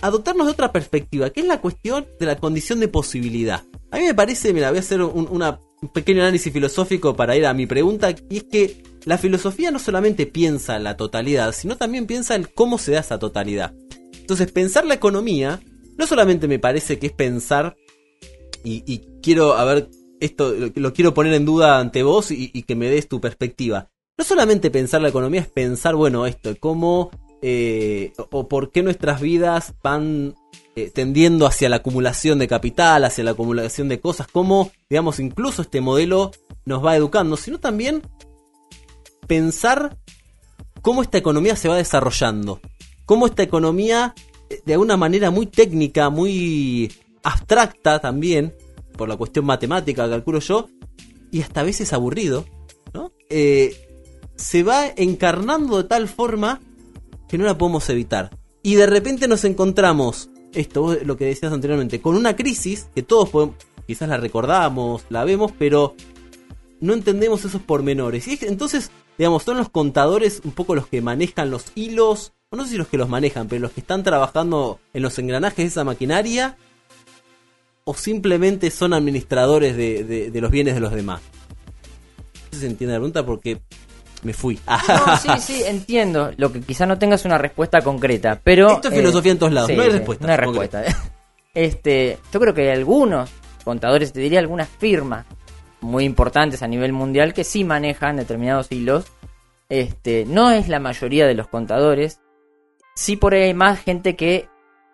a 0.00 0.10
dotarnos 0.10 0.46
de 0.46 0.52
otra 0.52 0.72
perspectiva, 0.72 1.30
que 1.30 1.40
es 1.40 1.46
la 1.46 1.60
cuestión 1.60 2.06
de 2.18 2.26
la 2.26 2.36
condición 2.36 2.80
de 2.80 2.88
posibilidad. 2.88 3.62
A 3.90 3.98
mí 3.98 4.04
me 4.04 4.14
parece, 4.14 4.52
mira, 4.54 4.70
voy 4.70 4.78
a 4.78 4.80
hacer 4.80 5.02
un, 5.02 5.28
un 5.30 5.88
pequeño 5.88 6.22
análisis 6.22 6.52
filosófico 6.52 7.14
para 7.14 7.36
ir 7.36 7.44
a 7.44 7.54
mi 7.54 7.66
pregunta, 7.66 8.10
y 8.30 8.36
es 8.38 8.44
que 8.44 8.82
la 9.04 9.18
filosofía 9.18 9.70
no 9.70 9.78
solamente 9.78 10.26
piensa 10.26 10.76
en 10.76 10.84
la 10.84 10.96
totalidad, 10.96 11.52
sino 11.52 11.76
también 11.76 12.06
piensa 12.06 12.34
en 12.34 12.48
cómo 12.54 12.78
se 12.78 12.92
da 12.92 13.00
esa 13.00 13.18
totalidad. 13.18 13.74
Entonces, 14.12 14.50
pensar 14.50 14.86
la 14.86 14.94
economía 14.94 15.60
no 15.96 16.06
solamente 16.06 16.48
me 16.48 16.58
parece 16.58 16.98
que 16.98 17.06
es 17.06 17.12
pensar, 17.12 17.76
y, 18.64 19.00
quiero, 19.22 19.54
a 19.54 19.64
ver, 19.64 19.88
esto 20.20 20.54
lo, 20.76 20.92
quiero 20.92 21.14
poner 21.14 21.34
en 21.34 21.44
duda 21.44 21.80
ante 21.80 22.02
vos 22.02 22.30
y, 22.30 22.62
que 22.62 22.76
me 22.76 22.88
des 22.88 23.08
tu 23.08 23.20
perspectiva. 23.20 23.90
No 24.16 24.24
solamente 24.24 24.70
pensar 24.70 25.02
la 25.02 25.08
economía 25.08 25.40
es 25.40 25.48
pensar, 25.48 25.96
bueno, 25.96 26.26
esto, 26.26 26.54
cómo 26.60 27.10
eh, 27.40 28.12
o 28.30 28.46
por 28.46 28.70
qué 28.70 28.84
nuestras 28.84 29.20
vidas 29.20 29.74
van 29.82 30.34
eh, 30.76 30.90
tendiendo 30.90 31.46
hacia 31.46 31.68
la 31.68 31.76
acumulación 31.76 32.38
de 32.38 32.46
capital, 32.46 33.04
hacia 33.04 33.24
la 33.24 33.32
acumulación 33.32 33.88
de 33.88 34.00
cosas, 34.00 34.28
cómo, 34.28 34.70
digamos, 34.88 35.18
incluso 35.18 35.62
este 35.62 35.80
modelo 35.80 36.30
nos 36.64 36.84
va 36.84 36.96
educando, 36.96 37.36
sino 37.36 37.58
también 37.58 38.02
pensar 39.26 39.98
cómo 40.82 41.02
esta 41.02 41.18
economía 41.18 41.56
se 41.56 41.68
va 41.68 41.76
desarrollando, 41.76 42.60
cómo 43.06 43.26
esta 43.26 43.42
economía 43.42 44.14
de 44.64 44.72
alguna 44.72 44.96
manera 44.96 45.30
muy 45.30 45.46
técnica, 45.46 46.10
muy 46.10 46.92
abstracta 47.22 48.00
también, 48.00 48.54
por 48.96 49.08
la 49.08 49.16
cuestión 49.16 49.44
matemática, 49.44 50.08
calculo 50.08 50.40
yo, 50.40 50.68
y 51.30 51.42
hasta 51.42 51.60
a 51.60 51.64
veces 51.64 51.92
aburrido, 51.92 52.44
¿no? 52.92 53.12
Eh, 53.30 53.88
se 54.36 54.62
va 54.62 54.86
encarnando 54.96 55.78
de 55.78 55.88
tal 55.88 56.08
forma 56.08 56.60
que 57.28 57.38
no 57.38 57.44
la 57.44 57.56
podemos 57.56 57.88
evitar. 57.88 58.36
Y 58.62 58.74
de 58.74 58.86
repente 58.86 59.28
nos 59.28 59.44
encontramos, 59.44 60.30
esto, 60.52 60.96
lo 61.04 61.16
que 61.16 61.24
decías 61.26 61.52
anteriormente, 61.52 62.00
con 62.00 62.16
una 62.16 62.36
crisis 62.36 62.88
que 62.94 63.02
todos 63.02 63.30
podemos, 63.30 63.56
quizás 63.86 64.08
la 64.08 64.18
recordamos, 64.18 65.04
la 65.08 65.24
vemos, 65.24 65.52
pero 65.58 65.94
no 66.80 66.92
entendemos 66.92 67.44
esos 67.44 67.62
pormenores. 67.62 68.28
Y 68.28 68.38
entonces, 68.42 68.90
digamos, 69.16 69.44
son 69.44 69.56
los 69.56 69.70
contadores 69.70 70.42
un 70.44 70.52
poco 70.52 70.74
los 70.74 70.86
que 70.88 71.00
manejan 71.00 71.50
los 71.50 71.66
hilos 71.74 72.32
no 72.56 72.64
sé 72.64 72.72
si 72.72 72.76
los 72.76 72.88
que 72.88 72.98
los 72.98 73.08
manejan, 73.08 73.48
pero 73.48 73.62
los 73.62 73.72
que 73.72 73.80
están 73.80 74.02
trabajando 74.02 74.78
en 74.92 75.02
los 75.02 75.18
engranajes 75.18 75.56
de 75.56 75.64
esa 75.64 75.84
maquinaria, 75.84 76.56
o 77.84 77.94
simplemente 77.94 78.70
son 78.70 78.92
administradores 78.92 79.76
de, 79.76 80.30
los 80.34 80.50
bienes 80.50 80.74
de 80.74 80.80
los 80.80 80.92
demás. 80.92 81.20
No 81.20 82.40
sé 82.50 82.56
si 82.56 82.60
se 82.60 82.66
entiende 82.66 82.94
la 82.94 83.00
pregunta 83.00 83.26
porque 83.26 83.60
me 84.22 84.32
fui. 84.32 84.58
No, 84.66 85.16
sí, 85.16 85.28
sí, 85.40 85.62
entiendo. 85.64 86.32
Lo 86.36 86.52
que 86.52 86.60
quizá 86.60 86.86
no 86.86 86.98
tengas 86.98 87.24
una 87.24 87.38
respuesta 87.38 87.80
concreta, 87.80 88.40
pero... 88.42 88.70
Esto 88.70 88.88
es 88.88 88.94
filosofía 88.94 89.32
en 89.32 89.38
todos 89.38 89.52
lados, 89.52 89.70
no 89.74 89.82
hay 89.82 89.90
respuesta. 89.90 90.26
No 90.26 90.32
hay 90.32 90.38
respuesta. 90.38 90.84
Este, 91.54 92.18
yo 92.32 92.40
creo 92.40 92.54
que 92.54 92.62
hay 92.62 92.78
algunos 92.78 93.28
contadores, 93.62 94.14
te 94.14 94.20
diría 94.20 94.38
algunas 94.38 94.70
firmas 94.70 95.26
muy 95.82 96.04
importantes 96.04 96.62
a 96.62 96.66
nivel 96.66 96.94
mundial 96.94 97.34
que 97.34 97.44
sí 97.44 97.62
manejan 97.62 98.16
determinados 98.16 98.72
hilos. 98.72 99.04
Este, 99.68 100.24
no 100.24 100.50
es 100.50 100.68
la 100.68 100.78
mayoría 100.78 101.26
de 101.26 101.34
los 101.34 101.48
contadores, 101.48 102.21
sí 102.94 103.16
por 103.16 103.34
ahí 103.34 103.42
hay 103.42 103.54
más 103.54 103.80
gente 103.80 104.16
que 104.16 104.48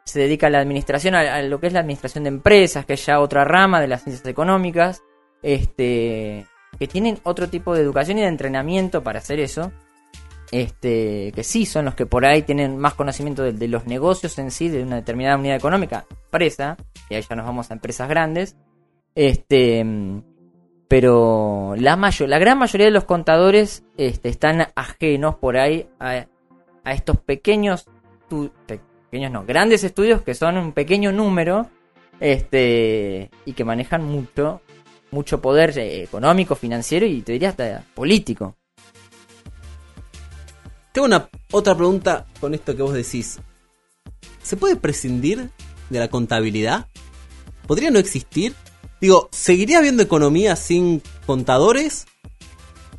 se 0.04 0.20
dedica 0.20 0.46
a 0.46 0.50
la 0.50 0.60
administración, 0.60 1.14
a, 1.14 1.42
lo 1.42 1.60
que 1.60 1.66
es 1.66 1.72
la 1.74 1.80
administración 1.80 2.24
de 2.24 2.28
empresas, 2.28 2.86
que 2.86 2.94
es 2.94 3.04
ya 3.04 3.20
otra 3.20 3.44
rama 3.44 3.80
de 3.80 3.88
las 3.88 4.04
ciencias 4.04 4.26
económicas, 4.26 5.02
este, 5.42 6.46
que 6.78 6.88
tienen 6.88 7.18
otro 7.24 7.48
tipo 7.48 7.74
de 7.74 7.82
educación 7.82 8.18
y 8.18 8.22
de 8.22 8.28
entrenamiento 8.28 9.02
para 9.02 9.18
hacer 9.18 9.38
eso. 9.38 9.70
Este, 10.50 11.30
que 11.32 11.44
sí 11.44 11.66
son 11.66 11.84
los 11.84 11.94
que 11.94 12.06
por 12.06 12.24
ahí 12.24 12.40
tienen 12.40 12.78
más 12.78 12.94
conocimiento 12.94 13.42
de, 13.42 13.68
los 13.68 13.84
negocios 13.84 14.38
en 14.38 14.50
sí, 14.50 14.70
de 14.70 14.82
una 14.82 14.96
determinada 14.96 15.36
unidad 15.36 15.56
económica, 15.56 16.06
empresa, 16.10 16.78
y 17.10 17.16
ahí 17.16 17.22
ya 17.28 17.36
nos 17.36 17.44
vamos 17.44 17.70
a 17.70 17.74
empresas 17.74 18.08
grandes. 18.08 18.56
Este, 19.14 19.84
pero 20.88 21.74
la 21.76 21.96
la 21.96 22.38
gran 22.38 22.58
mayoría 22.58 22.86
de 22.86 22.92
los 22.92 23.04
contadores 23.04 23.84
este, 23.98 24.30
están 24.30 24.68
ajenos 24.74 25.34
por 25.34 25.58
ahí 25.58 25.86
a, 26.00 26.24
a 26.88 26.94
estos 26.94 27.18
pequeños, 27.18 27.84
pequeños 28.66 29.30
no, 29.30 29.44
grandes 29.44 29.84
estudios 29.84 30.22
que 30.22 30.34
son 30.34 30.56
un 30.56 30.72
pequeño 30.72 31.12
número, 31.12 31.68
este, 32.18 33.30
y 33.44 33.52
que 33.52 33.64
manejan 33.64 34.04
mucho, 34.04 34.62
mucho 35.10 35.42
poder 35.42 35.78
eh, 35.78 36.02
económico, 36.02 36.54
financiero 36.56 37.04
y 37.04 37.20
te 37.20 37.32
diría 37.32 37.50
hasta 37.50 37.84
político. 37.94 38.56
Tengo 40.92 41.06
una 41.06 41.28
otra 41.52 41.76
pregunta 41.76 42.24
con 42.40 42.54
esto 42.54 42.74
que 42.74 42.82
vos 42.82 42.94
decís. 42.94 43.38
¿Se 44.42 44.56
puede 44.56 44.76
prescindir 44.76 45.50
de 45.90 45.98
la 45.98 46.08
contabilidad? 46.08 46.88
¿Podría 47.66 47.90
no 47.90 47.98
existir? 47.98 48.54
Digo, 48.98 49.28
¿seguiría 49.30 49.76
habiendo 49.76 50.02
economía 50.02 50.56
sin 50.56 51.02
contadores? 51.26 52.06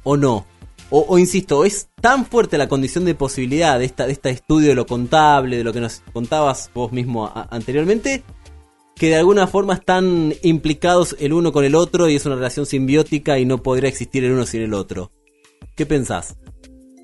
¿O 0.03 0.15
no? 0.15 0.46
O, 0.91 1.05
o 1.08 1.17
insisto, 1.19 1.65
¿es 1.65 1.89
tan 2.01 2.25
fuerte 2.25 2.58
la 2.58 2.67
condición 2.67 3.05
de 3.05 3.13
posibilidad 3.15 3.77
de, 3.77 3.86
esta, 3.86 4.08
de 4.08 4.13
este 4.13 4.29
estudio 4.31 4.69
de 4.69 4.75
lo 4.75 4.86
contable, 4.88 5.58
de 5.58 5.63
lo 5.63 5.72
que 5.74 5.79
nos 5.81 6.01
contabas 6.13 6.72
vos 6.74 6.91
mismo 6.91 7.25
a- 7.27 7.48
anteriormente, 7.51 8.24
que 8.96 9.10
de 9.10 9.15
alguna 9.17 9.46
forma 9.48 9.75
están 9.75 10.34
implicados 10.41 11.15
el 11.19 11.34
uno 11.34 11.51
con 11.51 11.63
el 11.63 11.75
otro 11.75 12.10
y 12.10 12.15
es 12.15 12.25
una 12.25 12.36
relación 12.36 12.65
simbiótica 12.65 13.38
y 13.39 13.46
no 13.46 13.62
podría 13.62 13.88
existir 13.89 14.24
el 14.25 14.31
uno 14.31 14.46
sin 14.46 14.62
el 14.62 14.74
otro? 14.74 15.12
¿Qué 15.75 15.86
pensás? 15.86 16.36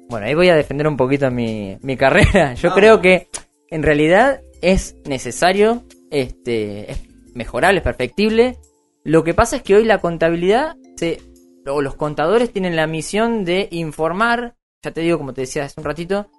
Bueno, 0.09 0.25
ahí 0.25 0.33
voy 0.33 0.49
a 0.49 0.55
defender 0.55 0.87
un 0.87 0.97
poquito 0.97 1.29
mi, 1.31 1.77
mi 1.81 1.95
carrera. 1.97 2.55
Yo 2.55 2.71
Ah. 2.71 2.73
creo 2.75 3.01
que 3.01 3.27
en 3.69 3.83
realidad 3.83 4.41
es 4.61 4.95
necesario, 5.05 5.83
este, 6.11 6.91
es 6.91 6.99
mejorable, 7.35 7.77
es 7.79 7.83
perfectible. 7.83 8.57
Lo 9.03 9.23
que 9.23 9.33
pasa 9.35 9.57
es 9.57 9.61
que 9.61 9.75
hoy 9.75 9.85
la 9.85 9.99
contabilidad, 9.99 10.75
se, 10.97 11.21
o 11.67 11.81
los 11.81 11.95
contadores 11.95 12.51
tienen 12.51 12.75
la 12.75 12.87
misión 12.87 13.45
de 13.45 13.67
informar, 13.71 14.55
ya 14.83 14.91
te 14.91 15.01
digo, 15.01 15.17
como 15.17 15.33
te 15.33 15.41
decía 15.41 15.63
hace 15.63 15.79
un 15.79 15.85
ratito, 15.85 16.29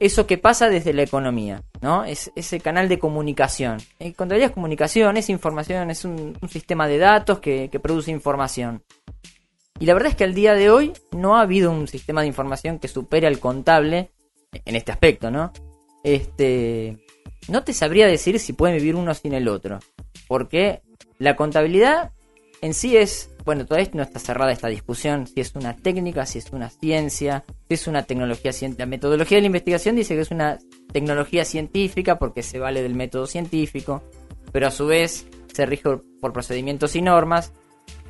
eso 0.00 0.26
que 0.26 0.38
pasa 0.38 0.68
desde 0.68 0.92
la 0.92 1.02
economía, 1.02 1.62
¿no? 1.80 2.04
Es 2.04 2.32
ese 2.34 2.60
canal 2.60 2.88
de 2.88 2.98
comunicación. 2.98 3.78
Contabilidad 4.16 4.50
es 4.50 4.54
comunicación, 4.54 5.16
es 5.16 5.30
información, 5.30 5.90
es 5.90 6.04
un, 6.04 6.36
sistema 6.48 6.88
de 6.88 6.98
datos 6.98 7.38
que, 7.38 7.68
que 7.70 7.80
produce 7.80 8.10
información. 8.10 8.82
Y 9.80 9.86
la 9.86 9.94
verdad 9.94 10.10
es 10.10 10.16
que 10.16 10.24
al 10.24 10.34
día 10.34 10.54
de 10.54 10.70
hoy 10.70 10.92
no 11.12 11.36
ha 11.36 11.42
habido 11.42 11.70
un 11.70 11.88
sistema 11.88 12.20
de 12.20 12.28
información 12.28 12.78
que 12.78 12.88
supere 12.88 13.26
al 13.26 13.38
contable 13.38 14.10
en 14.64 14.76
este 14.76 14.92
aspecto, 14.92 15.30
¿no? 15.30 15.52
Este, 16.02 16.98
no 17.48 17.64
te 17.64 17.72
sabría 17.72 18.06
decir 18.06 18.38
si 18.38 18.52
pueden 18.52 18.76
vivir 18.76 18.94
uno 18.94 19.14
sin 19.14 19.32
el 19.34 19.48
otro, 19.48 19.78
porque 20.28 20.82
la 21.18 21.36
contabilidad 21.36 22.12
en 22.60 22.74
sí 22.74 22.96
es, 22.96 23.33
bueno, 23.44 23.66
todavía 23.66 23.90
no 23.92 24.02
está 24.02 24.18
cerrada 24.18 24.52
esta 24.52 24.68
discusión, 24.68 25.26
si 25.26 25.40
es 25.40 25.54
una 25.54 25.76
técnica, 25.76 26.24
si 26.24 26.38
es 26.38 26.50
una 26.52 26.70
ciencia, 26.70 27.44
si 27.68 27.74
es 27.74 27.86
una 27.86 28.04
tecnología 28.04 28.52
científica. 28.52 28.84
La 28.84 28.90
metodología 28.90 29.36
de 29.36 29.42
la 29.42 29.46
investigación 29.46 29.96
dice 29.96 30.14
que 30.14 30.22
es 30.22 30.30
una 30.30 30.58
tecnología 30.92 31.44
científica 31.44 32.18
porque 32.18 32.42
se 32.42 32.58
vale 32.58 32.82
del 32.82 32.94
método 32.94 33.26
científico, 33.26 34.02
pero 34.52 34.68
a 34.68 34.70
su 34.70 34.86
vez 34.86 35.26
se 35.52 35.66
rige 35.66 35.98
por 36.20 36.32
procedimientos 36.32 36.96
y 36.96 37.02
normas. 37.02 37.52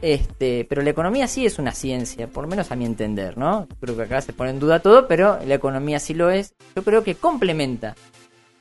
Este, 0.02 0.66
pero 0.66 0.82
la 0.82 0.90
economía 0.90 1.26
sí 1.26 1.46
es 1.46 1.58
una 1.58 1.72
ciencia, 1.72 2.28
por 2.28 2.44
lo 2.44 2.50
menos 2.50 2.70
a 2.70 2.76
mi 2.76 2.84
entender, 2.84 3.38
¿no? 3.38 3.66
Creo 3.80 3.96
que 3.96 4.02
acá 4.02 4.20
se 4.20 4.34
pone 4.34 4.50
en 4.50 4.60
duda 4.60 4.80
todo, 4.80 5.08
pero 5.08 5.38
la 5.46 5.54
economía 5.54 5.98
sí 5.98 6.14
lo 6.14 6.30
es. 6.30 6.54
Yo 6.76 6.84
creo 6.84 7.02
que 7.02 7.14
complementa 7.14 7.96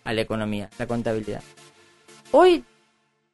a 0.05 0.13
la 0.13 0.21
economía, 0.21 0.69
la 0.79 0.87
contabilidad. 0.87 1.43
Hoy 2.31 2.63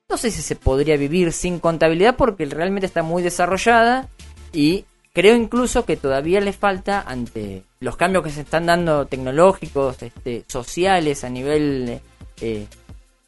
no 0.09 0.17
sé 0.17 0.31
si 0.31 0.41
se 0.41 0.55
podría 0.55 0.97
vivir 0.97 1.31
sin 1.31 1.59
contabilidad 1.59 2.15
porque 2.15 2.45
realmente 2.45 2.85
está 2.87 3.03
muy 3.03 3.21
desarrollada 3.23 4.09
y 4.51 4.85
creo 5.13 5.35
incluso 5.35 5.85
que 5.85 5.97
todavía 5.97 6.41
le 6.41 6.53
falta 6.53 7.01
ante 7.01 7.63
los 7.79 7.95
cambios 7.95 8.23
que 8.23 8.31
se 8.31 8.41
están 8.41 8.65
dando 8.65 9.05
tecnológicos, 9.05 10.01
este, 10.01 10.43
sociales 10.47 11.23
a 11.23 11.29
nivel 11.29 11.99
eh, 12.41 12.65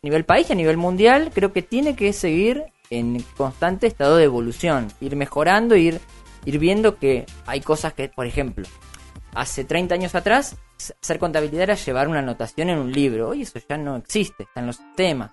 nivel 0.02 0.26
país 0.26 0.50
a 0.50 0.56
nivel 0.56 0.78
mundial, 0.78 1.32
creo 1.34 1.54
que 1.54 1.62
tiene 1.62 1.96
que 1.96 2.12
seguir 2.14 2.64
en 2.90 3.24
constante 3.38 3.88
estado 3.88 4.18
de 4.18 4.24
evolución, 4.26 4.88
ir 5.00 5.16
mejorando, 5.16 5.76
ir, 5.76 6.00
ir 6.46 6.58
viendo 6.60 6.98
que 6.98 7.26
hay 7.46 7.62
cosas 7.62 7.94
que, 7.94 8.10
por 8.10 8.26
ejemplo, 8.26 8.68
hace 9.34 9.64
30 9.64 9.96
años 9.96 10.16
atrás, 10.16 10.58
s- 10.78 10.94
hacer 11.02 11.20
contabilidad 11.20 11.64
era 11.64 11.76
llevar 11.76 12.08
una 12.10 12.20
anotación 12.20 12.70
en 12.70 12.80
un 12.80 12.92
libro. 12.92 13.30
Hoy 13.30 13.44
eso 13.44 13.60
ya 13.70 13.78
no 13.78 13.96
existe, 13.96 14.44
está 14.44 14.60
en 14.60 14.68
los 14.68 14.78
sistemas. 14.78 15.32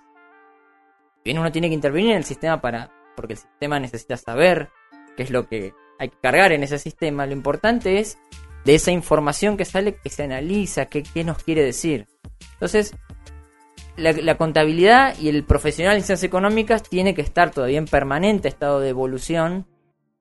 Uno 1.37 1.51
tiene 1.51 1.67
que 1.67 1.75
intervenir 1.75 2.11
en 2.11 2.17
el 2.17 2.23
sistema 2.23 2.59
para. 2.61 2.91
porque 3.15 3.33
el 3.33 3.39
sistema 3.39 3.79
necesita 3.79 4.15
saber 4.17 4.69
qué 5.17 5.23
es 5.23 5.29
lo 5.31 5.47
que 5.47 5.73
hay 5.99 6.09
que 6.09 6.17
cargar 6.21 6.51
en 6.53 6.63
ese 6.63 6.79
sistema. 6.79 7.25
Lo 7.25 7.33
importante 7.33 7.99
es 7.99 8.17
de 8.65 8.75
esa 8.75 8.91
información 8.91 9.57
que 9.57 9.65
sale, 9.65 9.95
que 9.95 10.09
se 10.09 10.23
analiza, 10.23 10.85
qué, 10.85 11.03
qué 11.03 11.23
nos 11.25 11.43
quiere 11.43 11.63
decir. 11.63 12.07
Entonces, 12.53 12.95
la, 13.97 14.13
la 14.13 14.37
contabilidad 14.37 15.17
y 15.19 15.27
el 15.27 15.43
profesional 15.43 15.97
en 15.97 16.03
ciencias 16.03 16.23
económicas 16.23 16.83
tiene 16.83 17.13
que 17.13 17.21
estar 17.21 17.51
todavía 17.51 17.77
en 17.79 17.85
permanente 17.85 18.47
estado 18.47 18.79
de 18.79 18.89
evolución 18.89 19.65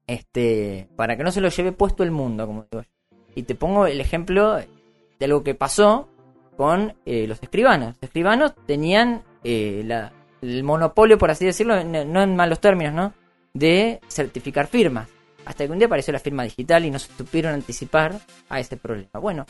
este 0.06 0.88
para 0.96 1.16
que 1.16 1.22
no 1.22 1.30
se 1.30 1.40
lo 1.40 1.48
lleve 1.48 1.72
puesto 1.72 2.02
el 2.02 2.10
mundo, 2.10 2.46
como 2.46 2.66
digo 2.70 2.82
yo. 2.82 2.88
Y 3.34 3.42
te 3.44 3.54
pongo 3.54 3.86
el 3.86 4.00
ejemplo 4.00 4.56
de 4.56 5.24
algo 5.24 5.44
que 5.44 5.54
pasó 5.54 6.08
con 6.56 6.96
eh, 7.06 7.26
los 7.28 7.40
escribanos. 7.42 7.94
Los 7.94 8.02
escribanos 8.04 8.54
tenían 8.66 9.22
eh, 9.44 9.82
la- 9.84 10.12
el 10.42 10.62
monopolio, 10.62 11.18
por 11.18 11.30
así 11.30 11.44
decirlo, 11.44 11.82
no, 11.84 12.22
en 12.22 12.36
malos 12.36 12.60
términos, 12.60 12.94
¿no? 12.94 13.14
De 13.54 14.00
certificar 14.08 14.66
firmas. 14.66 15.08
Hasta 15.44 15.64
que 15.64 15.72
un 15.72 15.78
día 15.78 15.86
apareció 15.86 16.12
la 16.12 16.18
firma 16.18 16.44
digital 16.44 16.84
y 16.84 16.90
no 16.90 16.98
se 16.98 17.10
supieron 17.16 17.54
anticipar 17.54 18.20
a 18.48 18.60
ese 18.60 18.76
problema. 18.76 19.18
Bueno, 19.18 19.46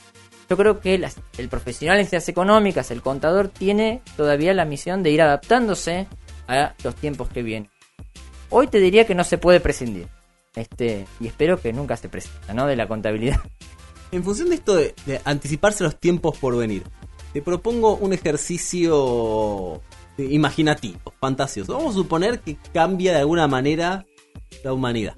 yo 0.49 0.57
creo 0.57 0.81
que 0.81 0.95
el 0.95 1.49
profesional 1.49 1.99
en 1.99 2.07
ciencias 2.07 2.29
económicas, 2.29 2.91
el 2.91 3.03
contador, 3.03 3.49
tiene 3.49 4.03
todavía 4.17 4.55
la 4.55 4.65
misión 4.65 5.03
de 5.03 5.11
ir 5.11 5.23
adaptándose 5.23 6.07
a 6.47 6.75
los 6.85 6.95
tiempos 6.95 7.29
que 7.29 7.43
vienen. 7.43 7.71
Hoy 8.51 8.69
te 8.69 8.79
diría 8.79 9.07
que 9.07 9.15
no 9.15 9.25
se 9.25 9.39
puede 9.39 9.61
prescindir. 9.61 10.09
Este, 10.55 11.07
y 11.21 11.27
espero 11.27 11.61
que 11.61 11.73
nunca 11.73 11.97
se 11.97 12.09
prescinda, 12.09 12.55
¿no? 12.55 12.67
De 12.67 12.77
la 12.77 12.89
contabilidad. 12.89 13.41
En 14.11 14.25
función 14.25 14.49
de 14.49 14.55
esto 14.55 14.75
de, 14.75 14.95
de 15.05 15.21
anticiparse 15.27 15.85
los 15.85 16.01
tiempos 16.01 16.39
por 16.39 16.57
venir, 16.57 16.83
te 17.35 17.43
propongo 17.43 17.97
un 17.97 18.15
ejercicio 18.15 19.83
eh, 20.19 20.29
imaginativo, 20.31 20.99
fantasioso. 21.21 21.75
Vamos 21.75 21.95
a 21.95 21.99
suponer 21.99 22.41
que 22.41 22.57
cambia 22.73 23.13
de 23.13 23.21
alguna 23.21 23.49
manera 23.49 24.07
la 24.65 24.73
humanidad. 24.73 25.17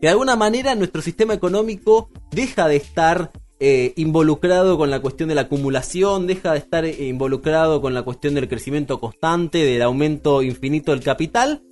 Que 0.00 0.06
de 0.06 0.08
alguna 0.08 0.36
manera 0.36 0.74
nuestro 0.74 1.02
sistema 1.02 1.34
económico 1.34 2.10
deja 2.30 2.66
de 2.66 2.76
estar 2.76 3.30
eh, 3.62 3.92
involucrado 3.96 4.78
con 4.78 4.90
la 4.90 5.00
cuestión 5.00 5.28
de 5.28 5.34
la 5.34 5.42
acumulación, 5.42 6.26
deja 6.26 6.52
de 6.52 6.58
estar 6.58 6.86
eh, 6.86 7.06
involucrado 7.06 7.82
con 7.82 7.92
la 7.92 8.02
cuestión 8.02 8.34
del 8.34 8.48
crecimiento 8.48 8.98
constante, 8.98 9.58
del 9.58 9.82
aumento 9.82 10.42
infinito 10.42 10.92
del 10.92 11.02
capital, 11.02 11.62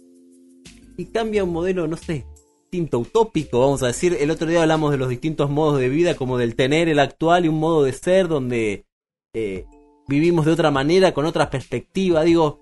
y 0.99 1.07
cambia 1.07 1.45
un 1.45 1.53
modelo, 1.55 1.87
no 1.87 1.97
sé, 1.97 2.27
distinto, 2.61 2.99
utópico, 2.99 3.61
vamos 3.61 3.83
a 3.83 3.87
decir. 3.87 4.19
El 4.21 4.31
otro 4.31 4.47
día 4.47 4.61
hablamos 4.61 4.91
de 4.91 4.99
los 4.99 5.09
distintos 5.09 5.49
modos 5.49 5.81
de 5.81 5.89
vida, 5.89 6.15
como 6.15 6.37
del 6.37 6.57
tener 6.57 6.91
el 6.91 6.99
actual 6.99 7.47
y 7.47 7.49
un 7.49 7.59
modo 7.59 7.85
de 7.85 7.93
ser 7.95 8.29
donde 8.29 8.85
eh, 9.33 9.65
vivimos 10.09 10.47
de 10.47 10.53
otra 10.53 10.71
manera, 10.71 11.13
con 11.13 11.27
otra 11.27 11.51
perspectiva. 11.51 12.23
Digo, 12.23 12.61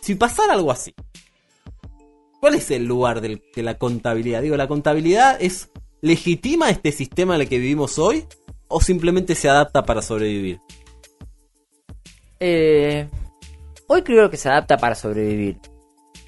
si 0.00 0.16
pasara 0.16 0.52
algo 0.52 0.70
así, 0.72 0.94
¿cuál 2.40 2.56
es 2.56 2.70
el 2.70 2.84
lugar 2.84 3.20
de 3.20 3.40
la 3.56 3.78
contabilidad? 3.78 4.42
Digo, 4.42 4.56
¿la 4.56 4.68
contabilidad 4.68 5.38
es 5.40 5.70
legitima 6.02 6.70
este 6.70 6.92
sistema 6.92 7.36
en 7.36 7.42
el 7.42 7.48
que 7.48 7.58
vivimos 7.58 7.98
hoy 7.98 8.24
o 8.68 8.80
simplemente 8.80 9.34
se 9.34 9.48
adapta 9.48 9.84
para 9.84 10.02
sobrevivir? 10.02 10.60
Eh, 12.40 13.08
hoy 13.86 14.02
creo 14.02 14.30
que 14.30 14.36
se 14.36 14.48
adapta 14.48 14.76
para 14.76 14.94
sobrevivir. 14.94 15.58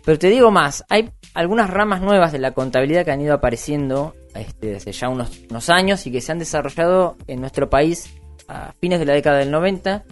Pero 0.04 0.19
te 0.19 0.28
digo 0.28 0.50
más, 0.50 0.85
hay 0.88 1.11
algunas 1.35 1.71
ramas 1.71 2.02
nuevas 2.02 2.33
de 2.33 2.38
la 2.38 2.52
contabilidad 2.52 3.04
que 3.04 3.12
han 3.12 3.21
ido 3.21 3.35
apareciendo 3.35 4.14
este, 4.35 4.69
desde 4.69 4.92
ya 4.92 5.09
unos 5.09 5.71
años 5.71 6.07
y 6.07 6.12
que 6.12 6.21
se 6.21 6.33
han 6.33 6.38
desarrollado 6.38 7.16
en 7.26 7.40
nuestro 7.40 7.71
país 7.71 8.12
a 8.49 8.73
fines 8.81 8.99
de 8.99 9.07
la 9.07 9.14
década 9.14 9.38
del 9.38 9.50
90, 9.50 10.04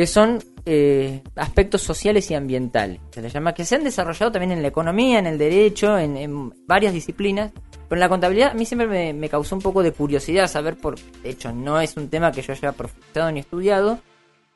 que 0.00 0.06
son 0.06 0.42
eh, 0.64 1.22
aspectos 1.36 1.82
sociales 1.82 2.30
y 2.30 2.34
ambientales. 2.34 3.02
Se 3.10 3.20
les 3.20 3.34
llama 3.34 3.52
que 3.52 3.66
se 3.66 3.74
han 3.74 3.84
desarrollado 3.84 4.32
también 4.32 4.52
en 4.52 4.62
la 4.62 4.68
economía, 4.68 5.18
en 5.18 5.26
el 5.26 5.36
derecho, 5.36 5.98
en, 5.98 6.54
varias 6.66 6.94
disciplinas. 6.94 7.52
Pero 7.86 7.98
en 7.98 8.00
la 8.00 8.08
contabilidad 8.08 8.52
a 8.52 8.54
mí 8.54 8.64
siempre 8.64 9.12
me, 9.12 9.28
causó 9.28 9.56
un 9.56 9.60
poco 9.60 9.82
de 9.82 9.92
curiosidad 9.92 10.48
saber 10.48 10.78
por... 10.78 10.98
De 10.98 11.28
hecho, 11.28 11.52
no 11.52 11.78
es 11.82 11.98
un 11.98 12.08
tema 12.08 12.32
que 12.32 12.40
yo 12.40 12.54
haya 12.54 12.72
profundizado 12.72 13.30
ni 13.30 13.40
estudiado, 13.40 13.98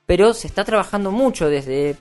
pero 0.07 0.33
se 0.33 0.47
está 0.47 0.65
trabajando 0.65 1.11
mucho 1.11 1.51
desde 1.51 1.97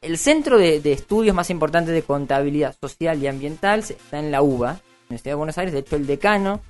el 0.00 0.16
centro 0.16 0.56
de, 0.56 0.80
estudios 0.84 1.34
más 1.34 1.50
importantes 1.50 1.92
de 1.92 2.02
contabilidad 2.02 2.76
social 2.80 3.20
y 3.20 3.26
ambiental 3.26 3.80
está 3.80 4.20
en 4.20 4.30
la 4.30 4.40
UBA, 4.40 4.78
Universidad 5.08 5.32
de 5.32 5.34
Buenos 5.34 5.58
Aires. 5.58 5.74
De 5.74 5.80
hecho, 5.80 5.96
el 5.96 6.06
decano 6.06 6.60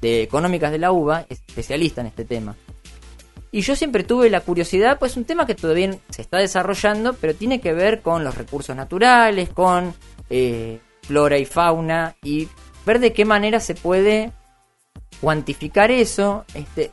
de 0.00 0.22
económicas 0.22 0.72
de 0.72 0.78
la 0.78 0.92
UBA 0.92 1.26
es 1.28 1.42
especialista 1.46 2.00
en 2.00 2.06
este 2.06 2.24
tema. 2.24 2.56
Y 3.54 3.60
yo 3.60 3.76
siempre 3.76 4.02
tuve 4.02 4.30
la 4.30 4.40
curiosidad, 4.40 4.98
pues 4.98 5.16
un 5.18 5.26
tema 5.26 5.46
que 5.46 5.54
todavía 5.54 5.94
se 6.08 6.22
está 6.22 6.38
desarrollando, 6.38 7.12
pero 7.12 7.34
tiene 7.34 7.60
que 7.60 7.74
ver 7.74 8.00
con 8.00 8.24
los 8.24 8.34
recursos 8.34 8.74
naturales, 8.74 9.50
con 9.50 9.94
eh, 10.30 10.80
flora 11.02 11.36
y 11.36 11.44
fauna, 11.44 12.16
y 12.22 12.48
ver 12.86 12.98
de 12.98 13.12
qué 13.12 13.26
manera 13.26 13.60
se 13.60 13.74
puede 13.74 14.32
cuantificar 15.20 15.90
eso. 15.90 16.46
Este, 16.54 16.92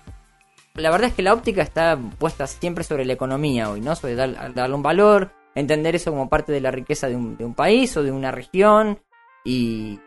la 0.76 0.92
verdad 0.92 1.08
es 1.08 1.14
que 1.14 1.22
la 1.24 1.34
óptica 1.34 1.62
está 1.62 1.98
puesta 2.18 2.46
siempre 2.46 2.84
sobre 2.84 3.06
la 3.06 3.14
economía 3.14 3.70
hoy, 3.70 3.80
¿no? 3.80 3.96
Sobre 3.96 4.16
dar- 4.16 4.54
darle 4.54 4.76
un 4.76 4.84
valor, 4.84 5.32
entender 5.56 5.96
eso 5.96 6.12
como 6.12 6.28
parte 6.28 6.52
de 6.52 6.60
la 6.60 6.72
riqueza 6.72 7.08
de 7.08 7.16
un, 7.16 7.38
de 7.38 7.46
un 7.46 7.54
país 7.54 7.96
o 7.96 8.04
de 8.04 8.12
una 8.12 8.32
región, 8.32 9.00
y 9.46 9.98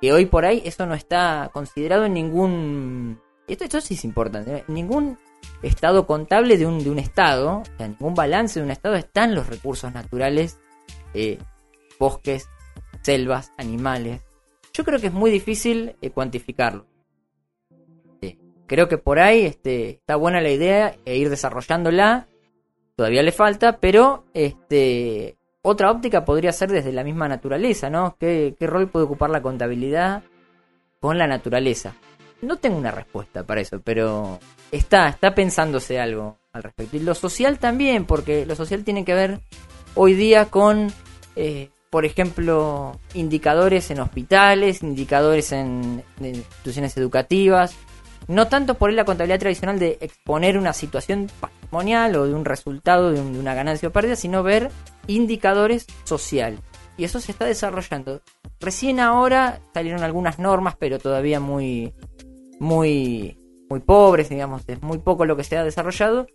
que 0.00 0.12
hoy 0.12 0.26
por 0.26 0.44
ahí 0.44 0.60
eso 0.64 0.86
no 0.86 0.94
está 0.94 1.50
considerado 1.52 2.04
en 2.04 2.14
ningún... 2.14 3.20
Esto, 3.46 3.62
esto 3.62 3.80
sí 3.80 3.94
es 3.94 4.04
importante, 4.04 4.56
¿eh? 4.56 4.64
en 4.66 4.74
ningún 4.74 5.16
estado 5.62 6.06
contable 6.06 6.56
de 6.56 6.66
un, 6.66 6.82
de 6.82 6.90
un 6.90 6.98
estado, 6.98 7.62
en 7.78 7.92
ningún 7.92 8.14
balance 8.14 8.60
de 8.60 8.64
un 8.64 8.70
estado 8.70 8.94
están 8.94 9.34
los 9.34 9.46
recursos 9.46 9.92
naturales, 9.92 10.58
eh, 11.14 11.38
bosques, 11.98 12.48
selvas, 13.02 13.52
animales. 13.58 14.22
Yo 14.72 14.84
creo 14.84 14.98
que 15.00 15.08
es 15.08 15.12
muy 15.12 15.30
difícil 15.30 15.96
eh, 16.00 16.10
cuantificarlo. 16.10 16.86
Creo 18.70 18.86
que 18.86 18.98
por 18.98 19.18
ahí 19.18 19.46
este, 19.46 19.90
está 19.90 20.14
buena 20.14 20.40
la 20.40 20.50
idea 20.50 20.94
e 21.04 21.16
ir 21.16 21.28
desarrollándola. 21.28 22.28
Todavía 22.94 23.24
le 23.24 23.32
falta, 23.32 23.78
pero 23.78 24.26
este, 24.32 25.36
otra 25.60 25.90
óptica 25.90 26.24
podría 26.24 26.52
ser 26.52 26.70
desde 26.70 26.92
la 26.92 27.02
misma 27.02 27.26
naturaleza, 27.26 27.90
¿no? 27.90 28.14
¿Qué, 28.16 28.54
qué 28.56 28.68
rol 28.68 28.88
puede 28.88 29.06
ocupar 29.06 29.28
la 29.30 29.42
contabilidad 29.42 30.22
con 31.00 31.18
la 31.18 31.26
naturaleza? 31.26 31.96
No 32.42 32.56
tengo 32.56 32.78
una 32.78 32.90
respuesta 32.90 33.44
para 33.44 33.60
eso, 33.60 33.80
pero 33.80 34.38
está, 34.70 35.08
está 35.08 35.34
pensándose 35.34 36.00
algo 36.00 36.38
al 36.52 36.62
respecto. 36.62 36.96
Y 36.96 37.00
lo 37.00 37.14
social 37.14 37.58
también, 37.58 38.06
porque 38.06 38.46
lo 38.46 38.56
social 38.56 38.84
tiene 38.84 39.04
que 39.04 39.14
ver 39.14 39.40
hoy 39.94 40.14
día 40.14 40.46
con, 40.46 40.92
eh, 41.36 41.68
por 41.90 42.04
ejemplo, 42.04 42.98
indicadores 43.14 43.90
en 43.90 44.00
hospitales, 44.00 44.82
indicadores 44.82 45.52
en, 45.52 46.02
instituciones 46.20 46.96
educativas. 46.96 47.74
No 48.28 48.48
tanto 48.48 48.74
por 48.74 48.92
la 48.92 49.04
contabilidad 49.04 49.40
tradicional 49.40 49.78
de 49.78 49.98
exponer 50.00 50.56
una 50.56 50.72
situación 50.72 51.28
patrimonial 51.40 52.14
o 52.16 52.26
de 52.26 52.34
un 52.34 52.44
resultado 52.44 53.10
de, 53.10 53.22
de 53.22 53.38
una 53.38 53.54
ganancia 53.54 53.88
o 53.88 53.92
pérdida, 53.92 54.16
sino 54.16 54.42
ver 54.42 54.70
indicadores 55.08 55.86
sociales. 56.04 56.60
Y 56.96 57.04
eso 57.04 57.18
se 57.18 57.32
está 57.32 57.44
desarrollando. 57.44 58.20
Recién 58.60 59.00
ahora 59.00 59.60
salieron 59.72 60.02
algunas 60.02 60.38
normas, 60.38 60.76
pero 60.78 60.98
todavía 60.98 61.40
muy, 61.40 61.94
muy, 62.60 63.36
muy 63.68 63.80
pobres, 63.80 64.28
digamos, 64.28 64.62
es 64.68 64.82
muy 64.82 64.98
poco 64.98 65.24
lo 65.24 65.36
que 65.36 65.44
se 65.44 65.56
ha 65.56 65.64
desarrollado 65.64 66.26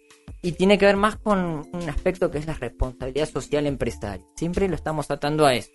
y 0.41 0.53
tiene 0.53 0.77
que 0.77 0.85
ver 0.85 0.97
más 0.97 1.15
con 1.15 1.67
un 1.71 1.89
aspecto 1.89 2.31
que 2.31 2.39
es 2.39 2.47
la 2.47 2.53
responsabilidad 2.53 3.29
social 3.29 3.67
empresaria. 3.67 4.25
Siempre 4.35 4.67
lo 4.67 4.75
estamos 4.75 5.07
tratando 5.07 5.45
a 5.45 5.53
eso. 5.53 5.69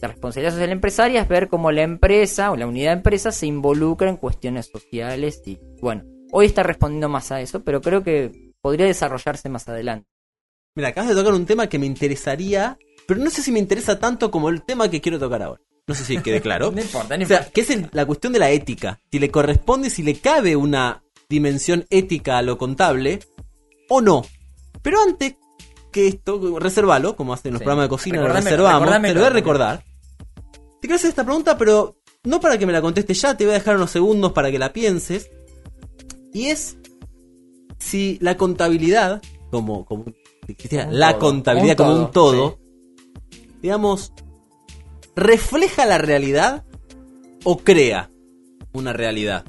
La 0.00 0.08
responsabilidad 0.08 0.52
social 0.52 0.70
empresaria 0.70 1.20
es 1.20 1.28
ver 1.28 1.48
cómo 1.48 1.70
la 1.72 1.82
empresa 1.82 2.50
o 2.50 2.56
la 2.56 2.66
unidad 2.66 2.90
de 2.92 2.96
empresa 2.96 3.32
se 3.32 3.46
involucra 3.46 4.08
en 4.08 4.16
cuestiones 4.16 4.70
sociales 4.72 5.42
y 5.44 5.58
bueno, 5.82 6.04
hoy 6.32 6.46
está 6.46 6.62
respondiendo 6.62 7.08
más 7.08 7.30
a 7.32 7.40
eso, 7.40 7.62
pero 7.62 7.82
creo 7.82 8.02
que 8.02 8.52
podría 8.62 8.86
desarrollarse 8.86 9.48
más 9.48 9.68
adelante. 9.68 10.08
Mira, 10.74 10.88
acabas 10.88 11.10
de 11.10 11.16
tocar 11.16 11.34
un 11.34 11.46
tema 11.46 11.68
que 11.68 11.78
me 11.78 11.86
interesaría, 11.86 12.78
pero 13.06 13.20
no 13.20 13.28
sé 13.28 13.42
si 13.42 13.52
me 13.52 13.58
interesa 13.58 13.98
tanto 13.98 14.30
como 14.30 14.48
el 14.48 14.62
tema 14.62 14.88
que 14.88 15.00
quiero 15.00 15.18
tocar 15.18 15.42
ahora. 15.42 15.60
No 15.90 15.94
sé 15.96 16.04
si 16.04 16.18
quede 16.18 16.40
claro. 16.40 16.70
No 16.74 16.80
importa, 16.80 17.16
no 17.16 17.24
O 17.24 17.26
sea, 17.28 17.48
que 17.50 17.60
es 17.62 17.70
el- 17.70 17.88
la 17.92 18.06
cuestión 18.06 18.32
de 18.32 18.38
la 18.38 18.50
ética. 18.50 19.00
Si 19.10 19.18
le 19.18 19.30
corresponde, 19.30 19.90
si 19.90 20.02
le 20.02 20.14
cabe 20.20 20.54
una 20.56 21.02
dimensión 21.28 21.84
ética 21.90 22.38
a 22.38 22.42
lo 22.42 22.56
contable 22.58 23.20
o 23.88 24.00
no. 24.00 24.22
Pero 24.82 25.02
antes 25.02 25.34
que 25.92 26.06
esto, 26.08 26.58
reservalo, 26.60 27.16
como 27.16 27.32
hacen 27.32 27.52
los 27.52 27.58
Sí. 27.58 27.64
programas 27.64 27.86
de 27.86 27.88
cocina, 27.88 28.20
lo 28.20 28.28
reservamos. 28.28 28.88
Te 29.02 29.14
lo 29.14 29.20
voy 29.20 29.26
a 29.26 29.30
recordar. 29.30 29.84
Te 30.80 30.86
quiero 30.88 30.94
hacer 30.96 31.10
esta 31.10 31.24
pregunta, 31.24 31.58
pero 31.58 31.96
no 32.24 32.38
para 32.40 32.56
que 32.56 32.66
me 32.66 32.72
la 32.72 32.80
contestes 32.80 33.20
ya, 33.20 33.36
te 33.36 33.44
voy 33.44 33.54
a 33.54 33.58
dejar 33.58 33.76
unos 33.76 33.90
segundos 33.90 34.32
para 34.32 34.50
que 34.50 34.58
la 34.58 34.72
pienses. 34.72 35.28
Y 36.32 36.46
es 36.46 36.76
si 37.78 38.18
la 38.20 38.36
contabilidad, 38.36 39.20
como, 39.50 39.84
como 39.84 40.04
la 40.90 41.10
todo, 41.12 41.18
contabilidad 41.20 41.80
un 41.80 41.86
como 41.86 41.90
todo, 41.92 42.04
un 42.06 42.10
todo, 42.12 42.58
digamos, 43.62 44.12
refleja 45.16 45.86
la 45.86 45.98
realidad 45.98 46.64
o 47.44 47.58
crea 47.58 48.10
una 48.72 48.92
realidad. 48.92 49.44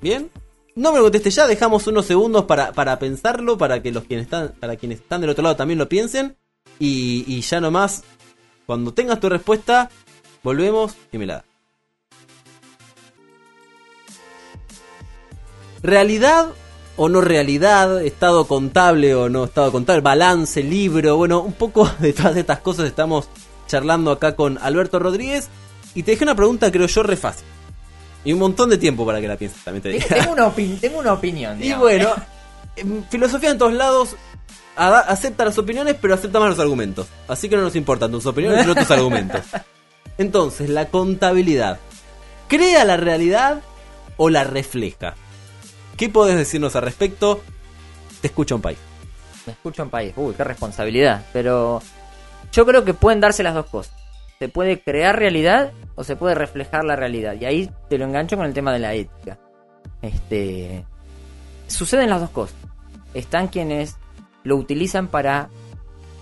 ¿Bien? 0.00 0.30
No 0.76 0.92
me 0.92 0.98
lo 0.98 1.04
conteste 1.04 1.30
ya, 1.30 1.46
dejamos 1.46 1.86
unos 1.86 2.06
segundos 2.06 2.44
para, 2.44 2.72
para 2.72 2.98
pensarlo, 2.98 3.58
para 3.58 3.82
que 3.82 3.92
los 3.92 4.04
quienes 4.04 4.26
están, 4.26 4.54
para 4.58 4.76
quienes 4.76 5.00
están 5.00 5.20
del 5.20 5.30
otro 5.30 5.42
lado 5.42 5.56
también 5.56 5.78
lo 5.78 5.88
piensen. 5.88 6.36
Y, 6.78 7.24
y 7.26 7.40
ya 7.42 7.60
nomás, 7.60 8.04
cuando 8.66 8.94
tengas 8.94 9.20
tu 9.20 9.28
respuesta, 9.28 9.90
volvemos 10.42 10.94
y 11.12 11.18
me 11.18 11.26
la 11.26 11.34
das. 11.34 11.44
¿Realidad 15.82 16.52
o 16.96 17.08
no 17.08 17.20
realidad? 17.20 18.02
¿Estado 18.02 18.46
contable 18.46 19.14
o 19.14 19.28
no 19.28 19.44
estado 19.44 19.72
contable? 19.72 20.02
¿Balance, 20.02 20.62
libro? 20.62 21.16
Bueno, 21.16 21.40
un 21.40 21.54
poco 21.54 21.90
de 21.98 22.12
todas 22.12 22.36
estas 22.36 22.60
cosas 22.60 22.86
estamos 22.86 23.28
charlando 23.70 24.10
acá 24.10 24.34
con 24.36 24.58
Alberto 24.58 24.98
Rodríguez. 24.98 25.48
Y 25.94 26.02
te 26.02 26.12
dejé 26.12 26.24
una 26.24 26.34
pregunta, 26.34 26.70
creo 26.70 26.86
yo, 26.86 27.02
re 27.02 27.16
fácil. 27.16 27.46
Y 28.24 28.32
un 28.32 28.38
montón 28.38 28.68
de 28.70 28.76
tiempo 28.78 29.06
para 29.06 29.20
que 29.20 29.28
la 29.28 29.36
pienses 29.36 29.62
también 29.64 29.82
te 29.82 29.92
Tengo, 29.92 30.04
digo. 30.04 30.16
tengo 30.20 30.32
una, 30.32 30.78
tengo 30.80 30.98
una 30.98 31.12
opinión. 31.14 31.62
Y 31.62 31.72
bueno, 31.72 32.10
em, 32.76 33.02
filosofía 33.08 33.50
en 33.50 33.58
todos 33.58 33.72
lados. 33.72 34.16
Acepta 34.76 35.44
las 35.44 35.58
opiniones, 35.58 35.96
pero 36.00 36.14
acepta 36.14 36.40
más 36.40 36.50
los 36.50 36.58
argumentos. 36.58 37.06
Así 37.28 37.48
que 37.48 37.56
no 37.56 37.62
nos 37.62 37.76
importan 37.76 38.10
tus 38.10 38.24
opiniones, 38.26 38.62
sino 38.62 38.74
tus 38.74 38.90
argumentos. 38.90 39.42
Entonces, 40.18 40.70
la 40.70 40.86
contabilidad. 40.88 41.78
¿Crea 42.48 42.84
la 42.84 42.96
realidad 42.96 43.60
o 44.16 44.30
la 44.30 44.44
refleja? 44.44 45.14
¿Qué 45.96 46.08
podés 46.08 46.36
decirnos 46.36 46.76
al 46.76 46.82
respecto? 46.82 47.42
Te 48.20 48.28
escucha 48.28 48.54
un 48.54 48.62
país. 48.62 48.78
Me 49.46 49.52
escucho 49.52 49.82
un 49.82 49.90
país. 49.90 50.12
Uy, 50.16 50.34
qué 50.34 50.44
responsabilidad. 50.44 51.24
Pero 51.32 51.82
yo 52.52 52.66
creo 52.66 52.84
que 52.84 52.94
pueden 52.94 53.20
darse 53.20 53.42
las 53.42 53.54
dos 53.54 53.66
cosas. 53.66 53.94
Se 54.38 54.48
puede 54.48 54.80
crear 54.80 55.18
realidad 55.18 55.72
o 55.94 56.04
se 56.04 56.16
puede 56.16 56.34
reflejar 56.34 56.84
la 56.84 56.96
realidad. 56.96 57.36
Y 57.38 57.44
ahí 57.44 57.70
te 57.88 57.98
lo 57.98 58.06
engancho 58.06 58.36
con 58.36 58.46
el 58.46 58.54
tema 58.54 58.72
de 58.72 58.78
la 58.78 58.94
ética. 58.94 59.38
Este. 60.02 60.84
Suceden 61.66 62.10
las 62.10 62.20
dos 62.20 62.30
cosas. 62.30 62.56
Están 63.14 63.48
quienes 63.48 63.96
lo 64.42 64.56
utilizan 64.56 65.08
para 65.08 65.50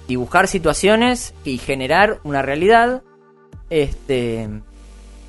dibujar 0.08 0.48
situaciones 0.48 1.32
y 1.44 1.58
generar 1.58 2.18
una 2.24 2.42
realidad. 2.42 3.02
Este. 3.70 4.48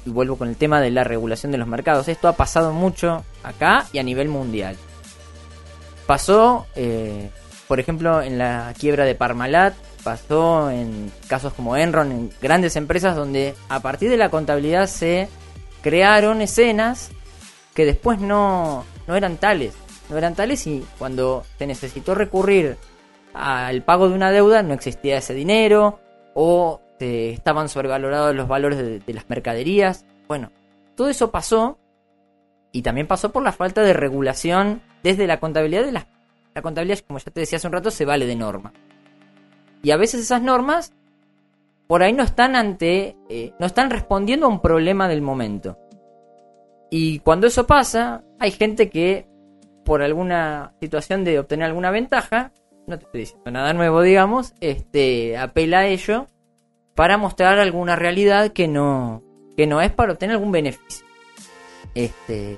Y 0.05 0.09
vuelvo 0.09 0.37
con 0.37 0.49
el 0.49 0.55
tema 0.55 0.81
de 0.81 0.89
la 0.89 1.03
regulación 1.03 1.51
de 1.51 1.59
los 1.59 1.67
mercados. 1.67 2.07
Esto 2.07 2.27
ha 2.27 2.33
pasado 2.33 2.73
mucho 2.73 3.23
acá 3.43 3.85
y 3.93 3.99
a 3.99 4.03
nivel 4.03 4.29
mundial. 4.29 4.77
Pasó, 6.07 6.65
eh, 6.75 7.29
por 7.67 7.79
ejemplo, 7.79 8.23
en 8.23 8.39
la 8.39 8.73
quiebra 8.79 9.05
de 9.05 9.13
Parmalat, 9.13 9.75
pasó 10.03 10.69
en 10.69 11.11
casos 11.27 11.53
como 11.53 11.77
Enron, 11.77 12.11
en 12.11 12.29
grandes 12.41 12.75
empresas 12.75 13.15
donde 13.15 13.55
a 13.69 13.79
partir 13.81 14.09
de 14.09 14.17
la 14.17 14.29
contabilidad 14.29 14.87
se 14.87 15.29
crearon 15.81 16.41
escenas 16.41 17.11
que 17.73 17.85
después 17.85 18.19
no, 18.19 18.85
no 19.07 19.15
eran 19.15 19.37
tales. 19.37 19.75
No 20.09 20.17
eran 20.17 20.35
tales 20.35 20.65
y 20.65 20.83
cuando 20.97 21.43
se 21.57 21.67
necesitó 21.67 22.15
recurrir 22.15 22.77
al 23.33 23.83
pago 23.83 24.09
de 24.09 24.15
una 24.15 24.31
deuda 24.31 24.63
no 24.63 24.73
existía 24.73 25.17
ese 25.17 25.35
dinero 25.35 25.99
o 26.33 26.81
eh, 26.99 27.31
estaban 27.33 27.69
sobrevalorados 27.69 28.35
los 28.35 28.47
valores 28.47 28.79
de, 28.79 28.99
de 28.99 29.13
las 29.13 29.29
mercaderías. 29.29 30.05
Bueno, 30.27 30.51
todo 30.95 31.09
eso 31.09 31.29
pasó 31.31 31.77
y 32.71 32.81
también 32.81 33.07
pasó 33.07 33.31
por 33.31 33.43
la 33.43 33.51
falta 33.51 33.83
de 33.83 33.93
regulación 33.93 34.81
desde 35.03 35.27
la 35.27 35.39
contabilidad 35.39 35.83
de 35.83 35.91
las 35.91 36.07
la 36.55 36.61
contabilidad, 36.61 36.99
como 37.07 37.19
ya 37.19 37.31
te 37.31 37.39
decía 37.39 37.57
hace 37.57 37.67
un 37.67 37.73
rato, 37.73 37.91
se 37.91 38.05
vale 38.05 38.25
de 38.25 38.35
norma. 38.35 38.73
Y 39.81 39.91
a 39.91 39.97
veces 39.97 40.21
esas 40.21 40.41
normas 40.41 40.93
por 41.87 42.03
ahí 42.03 42.13
no 42.13 42.23
están 42.23 42.55
ante, 42.55 43.15
eh, 43.29 43.53
no 43.59 43.65
están 43.65 43.89
respondiendo 43.89 44.45
a 44.45 44.49
un 44.49 44.61
problema 44.61 45.07
del 45.07 45.21
momento. 45.21 45.77
Y 46.91 47.19
cuando 47.19 47.47
eso 47.47 47.65
pasa, 47.67 48.23
hay 48.39 48.51
gente 48.51 48.89
que 48.89 49.27
por 49.85 50.01
alguna 50.01 50.73
situación 50.79 51.23
de 51.23 51.39
obtener 51.39 51.65
alguna 51.65 51.89
ventaja, 51.91 52.51
no 52.87 52.97
te 52.99 53.05
estoy 53.05 53.21
diciendo 53.21 53.51
nada 53.51 53.73
nuevo, 53.73 54.01
digamos, 54.01 54.53
este, 54.59 55.37
apela 55.37 55.79
a 55.79 55.85
ello 55.87 56.27
para 56.95 57.17
mostrar 57.17 57.57
alguna 57.59 57.95
realidad 57.95 58.51
que 58.51 58.67
no, 58.67 59.23
que 59.55 59.65
no 59.65 59.81
es 59.81 59.91
para 59.91 60.11
obtener 60.13 60.35
algún 60.35 60.51
beneficio. 60.51 61.05
Este, 61.95 62.57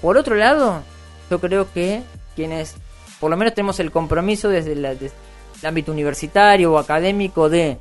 por 0.00 0.16
otro 0.16 0.34
lado, 0.34 0.82
yo 1.30 1.40
creo 1.40 1.72
que 1.72 2.02
quienes 2.34 2.74
por 3.20 3.30
lo 3.30 3.36
menos 3.36 3.54
tenemos 3.54 3.78
el 3.78 3.92
compromiso 3.92 4.48
desde, 4.48 4.74
la- 4.74 4.94
desde 4.94 5.14
el 5.62 5.68
ámbito 5.68 5.92
universitario 5.92 6.72
o 6.72 6.78
académico 6.78 7.48
de 7.48 7.78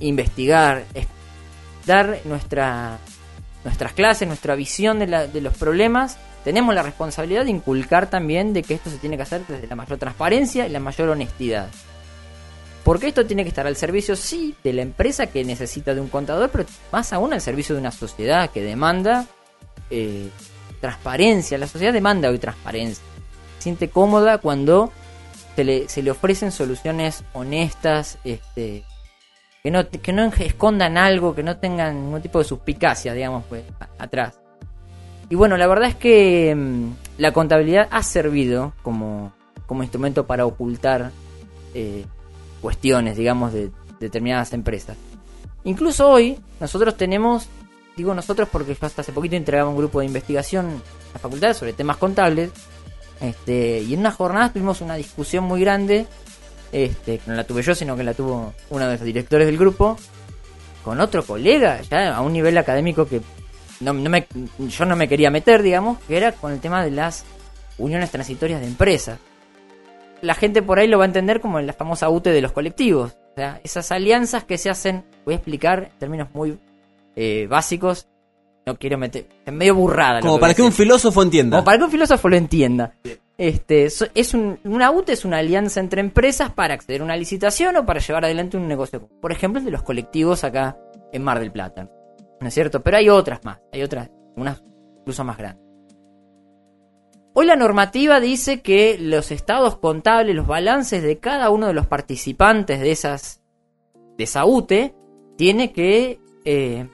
investigar, 0.00 0.84
es- 0.94 1.06
dar 1.86 2.18
nuestra, 2.24 2.98
nuestras 3.64 3.92
clases, 3.92 4.26
nuestra 4.26 4.54
visión 4.54 4.98
de 4.98 5.40
los 5.40 5.54
problemas. 5.56 6.18
Tenemos 6.44 6.74
la 6.74 6.82
responsabilidad 6.82 7.44
de 7.44 7.50
inculcar 7.50 8.08
también 8.08 8.52
de 8.52 8.62
que 8.62 8.74
esto 8.74 8.90
se 8.90 8.98
tiene 8.98 9.16
que 9.16 9.22
hacer 9.22 9.42
desde 9.46 9.66
la 9.66 9.76
mayor 9.76 9.98
transparencia 9.98 10.66
y 10.66 10.70
la 10.70 10.80
mayor 10.80 11.08
honestidad. 11.10 11.68
Porque 12.84 13.08
esto 13.08 13.26
tiene 13.26 13.42
que 13.42 13.48
estar 13.48 13.66
al 13.66 13.74
servicio, 13.76 14.14
sí, 14.14 14.54
de 14.62 14.72
la 14.72 14.82
empresa 14.82 15.26
que 15.26 15.44
necesita 15.44 15.92
de 15.92 16.00
un 16.00 16.08
contador, 16.08 16.50
pero 16.50 16.66
más 16.92 17.12
aún 17.12 17.32
al 17.32 17.40
servicio 17.40 17.74
de 17.74 17.80
una 17.80 17.90
sociedad 17.90 18.50
que 18.50 18.62
demanda 18.62 19.26
eh, 19.90 20.28
transparencia. 20.80 21.58
La 21.58 21.66
sociedad 21.66 21.92
demanda 21.92 22.28
hoy 22.30 22.38
transparencia. 22.38 23.02
Se 23.58 23.62
siente 23.64 23.88
cómoda 23.90 24.38
cuando 24.38 24.92
se 25.56 26.02
le, 26.02 26.10
ofrecen 26.10 26.52
soluciones 26.52 27.24
honestas, 27.32 28.18
este, 28.24 28.84
que 29.62 29.70
no, 29.70 29.88
que 29.88 30.12
no 30.12 30.24
escondan 30.24 30.96
algo, 30.98 31.34
que 31.34 31.42
no 31.42 31.56
tengan 31.56 32.04
ningún 32.04 32.22
tipo 32.22 32.38
de 32.38 32.44
suspicacia, 32.44 33.12
digamos, 33.14 33.44
pues, 33.48 33.64
a- 33.80 33.88
atrás. 34.04 34.38
Y 35.28 35.34
bueno, 35.34 35.56
la 35.56 35.66
verdad 35.66 35.88
es 35.88 35.96
que 35.96 36.54
mm, 36.54 36.90
la 37.18 37.32
contabilidad 37.32 37.88
ha 37.90 38.02
servido 38.02 38.74
como, 38.82 39.32
como 39.66 39.82
instrumento 39.82 40.26
para 40.26 40.46
ocultar 40.46 41.10
eh, 41.74 42.04
cuestiones, 42.60 43.16
digamos, 43.16 43.52
de 43.52 43.70
determinadas 43.98 44.52
empresas. 44.52 44.96
Incluso 45.64 46.08
hoy, 46.08 46.38
nosotros 46.60 46.96
tenemos, 46.96 47.48
digo 47.96 48.14
nosotros 48.14 48.48
porque 48.52 48.76
hasta 48.80 49.00
hace 49.02 49.12
poquito 49.12 49.34
entregaba 49.34 49.68
un 49.68 49.76
grupo 49.76 49.98
de 50.00 50.06
investigación 50.06 50.66
en 50.66 50.82
la 51.12 51.18
facultad 51.18 51.54
sobre 51.54 51.72
temas 51.72 51.96
contables, 51.96 52.50
este, 53.20 53.80
y 53.80 53.94
en 53.94 54.00
una 54.00 54.12
jornada 54.12 54.52
tuvimos 54.52 54.80
una 54.80 54.94
discusión 54.94 55.44
muy 55.44 55.60
grande, 55.60 56.06
este, 56.72 57.18
que 57.18 57.30
no 57.30 57.34
la 57.34 57.44
tuve 57.44 57.62
yo, 57.62 57.74
sino 57.74 57.96
que 57.96 58.04
la 58.04 58.14
tuvo 58.14 58.52
uno 58.70 58.84
de 58.86 58.92
los 58.92 59.02
directores 59.02 59.46
del 59.46 59.58
grupo, 59.58 59.96
con 60.84 61.00
otro 61.00 61.24
colega, 61.24 61.80
ya 61.82 62.16
a 62.16 62.20
un 62.20 62.32
nivel 62.32 62.56
académico 62.58 63.06
que 63.06 63.20
yo 63.80 64.84
no 64.84 64.96
me 64.96 65.08
quería 65.08 65.30
meter, 65.30 65.62
digamos, 65.62 65.98
que 66.06 66.16
era 66.16 66.32
con 66.32 66.52
el 66.52 66.60
tema 66.60 66.84
de 66.84 66.90
las 66.90 67.24
uniones 67.78 68.10
transitorias 68.10 68.60
de 68.60 68.66
empresas. 68.66 69.18
La 70.22 70.34
gente 70.34 70.62
por 70.62 70.78
ahí 70.78 70.88
lo 70.88 70.98
va 70.98 71.04
a 71.04 71.08
entender 71.08 71.40
como 71.40 71.60
la 71.60 71.72
famosa 71.72 72.08
UTE 72.08 72.30
de 72.30 72.40
los 72.40 72.52
colectivos. 72.52 73.16
O 73.32 73.34
sea, 73.34 73.60
esas 73.64 73.92
alianzas 73.92 74.44
que 74.44 74.56
se 74.56 74.70
hacen, 74.70 75.04
voy 75.24 75.34
a 75.34 75.36
explicar 75.36 75.90
en 75.92 75.98
términos 75.98 76.28
muy 76.32 76.58
eh, 77.16 77.46
básicos, 77.50 78.08
no 78.66 78.76
quiero 78.76 78.98
meter, 78.98 79.28
es 79.44 79.52
medio 79.52 79.76
burrada. 79.76 80.20
Como 80.20 80.40
para 80.40 80.52
que 80.52 80.62
un 80.62 80.72
filósofo 80.72 81.22
entienda. 81.22 81.56
Como 81.56 81.64
para 81.64 81.78
que 81.78 81.84
un 81.84 81.90
filósofo 81.90 82.28
lo 82.28 82.36
entienda. 82.36 82.94
Este, 83.38 83.84
es 83.84 84.34
un, 84.34 84.58
una 84.64 84.90
UTE 84.90 85.12
es 85.12 85.24
una 85.24 85.38
alianza 85.38 85.78
entre 85.78 86.00
empresas 86.00 86.50
para 86.50 86.74
acceder 86.74 87.00
a 87.00 87.04
una 87.04 87.16
licitación 87.16 87.76
o 87.76 87.86
para 87.86 88.00
llevar 88.00 88.24
adelante 88.24 88.56
un 88.56 88.66
negocio. 88.66 89.08
Por 89.20 89.30
ejemplo, 89.30 89.60
el 89.60 89.66
de 89.66 89.70
los 89.70 89.84
colectivos 89.84 90.42
acá 90.42 90.76
en 91.12 91.22
Mar 91.22 91.38
del 91.38 91.52
Plata. 91.52 91.88
¿No 92.40 92.48
es 92.48 92.54
cierto? 92.54 92.82
Pero 92.82 92.96
hay 92.96 93.08
otras 93.08 93.44
más, 93.44 93.60
hay 93.72 93.82
otras, 93.82 94.10
unas 94.34 94.62
incluso 94.98 95.22
más 95.22 95.38
grandes. 95.38 95.64
Hoy 97.34 97.46
la 97.46 97.54
normativa 97.54 98.18
dice 98.18 98.62
que 98.62 98.98
los 98.98 99.30
estados 99.30 99.76
contables, 99.76 100.34
los 100.34 100.46
balances 100.46 101.02
de 101.02 101.18
cada 101.18 101.50
uno 101.50 101.68
de 101.68 101.74
los 101.74 101.86
participantes 101.86 102.80
de 102.80 102.90
esas 102.90 103.42
de 104.18 104.24
esa 104.24 104.44
UTE 104.44 104.94
tiene 105.36 105.72
que 105.72 106.18
eh, 106.46 106.88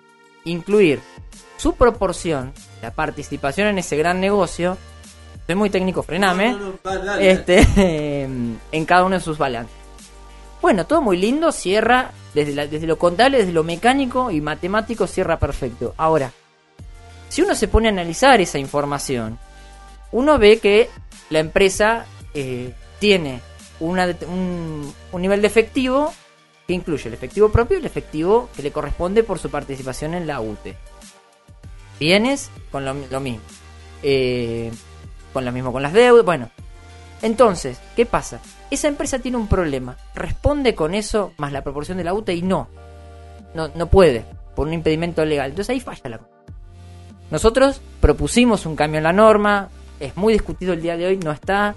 incluir 0.45 1.01
su 1.63 1.75
proporción, 1.77 2.53
la 2.83 2.91
participación 2.91 3.69
en 3.69 3.79
ese 3.79 3.97
gran 3.97 4.21
negocio. 4.21 4.77
Soy 5.47 5.55
muy 5.55 5.71
técnico, 5.71 6.03
frename. 6.03 6.57
Este, 7.21 8.23
en 8.73 8.85
cada 8.85 9.05
uno 9.05 9.15
de 9.17 9.21
sus 9.23 9.39
balances. 9.39 9.75
Bueno, 10.61 10.87
todo 10.87 11.01
muy 11.03 11.17
lindo, 11.17 11.53
cierra 11.53 12.11
desde, 12.35 12.53
la- 12.55 12.67
desde 12.67 12.87
lo 12.89 12.99
contable, 12.99 13.39
desde 13.39 13.53
lo 13.53 13.63
mecánico 13.63 14.31
y 14.33 14.41
matemático, 14.41 15.07
cierra 15.07 15.39
perfecto. 15.39 15.95
Ahora, 15.97 16.33
si 17.29 17.43
uno 17.43 17.55
se 17.55 17.69
pone 17.69 17.89
a 17.89 17.93
analizar 17.93 18.41
esa 18.41 18.59
información, 18.59 19.39
uno 20.11 20.39
ve 20.39 20.59
que 20.59 20.91
la 21.31 21.39
empresa 21.39 22.07
eh, 22.35 22.73
tiene 22.99 23.41
una 23.81 24.07
un, 24.29 24.93
un 25.13 25.23
nivel 25.23 25.41
de 25.41 25.47
efectivo 25.47 26.13
que 26.67 26.75
incluye 26.75 27.09
el 27.09 27.15
efectivo 27.15 27.51
propio 27.51 27.77
y 27.77 27.81
el 27.81 27.87
efectivo 27.87 28.49
que 28.57 28.63
le 28.63 28.71
corresponde 28.73 29.23
por 29.23 29.39
su 29.39 29.49
participación 29.51 30.15
en 30.15 30.27
la 30.27 30.41
UTE. 30.41 30.77
Bienes 31.99 32.51
con 32.71 32.85
lo, 32.85 32.95
lo 33.11 33.21
mismo. 33.21 33.43
Eh, 34.03 34.73
con 35.33 35.45
lo 35.45 35.53
mismo 35.53 35.73
con 35.73 35.83
las 35.83 35.93
deudas. 35.93 36.25
Bueno, 36.25 36.51
entonces, 37.23 37.81
¿qué 37.97 38.05
pasa? 38.05 38.41
Esa 38.71 38.89
empresa 38.89 39.19
tiene 39.19 39.37
un 39.37 39.47
problema. 39.47 39.97
Responde 40.15 40.75
con 40.75 40.95
eso 40.95 41.33
más 41.39 41.53
la 41.53 41.63
proporción 41.63 41.99
de 41.99 42.05
la 42.05 42.15
UTE 42.15 42.35
y 42.35 42.43
no. 42.43 42.69
No, 43.55 43.69
no 43.69 43.87
puede, 43.87 44.25
por 44.57 44.67
un 44.67 44.75
impedimento 44.75 45.25
legal. 45.25 45.51
Entonces 45.51 45.71
ahí 45.71 45.81
falla 45.81 46.11
la 46.11 46.19
cosa. 46.19 46.31
Nosotros 47.31 47.81
propusimos 48.01 48.67
un 48.67 48.77
cambio 48.77 48.99
en 48.99 49.05
la 49.05 49.13
norma. 49.13 49.69
Es 50.01 50.17
muy 50.17 50.33
discutido 50.33 50.73
el 50.73 50.83
día 50.83 50.97
de 50.97 51.07
hoy. 51.07 51.17
No 51.17 51.31
está 51.31 51.75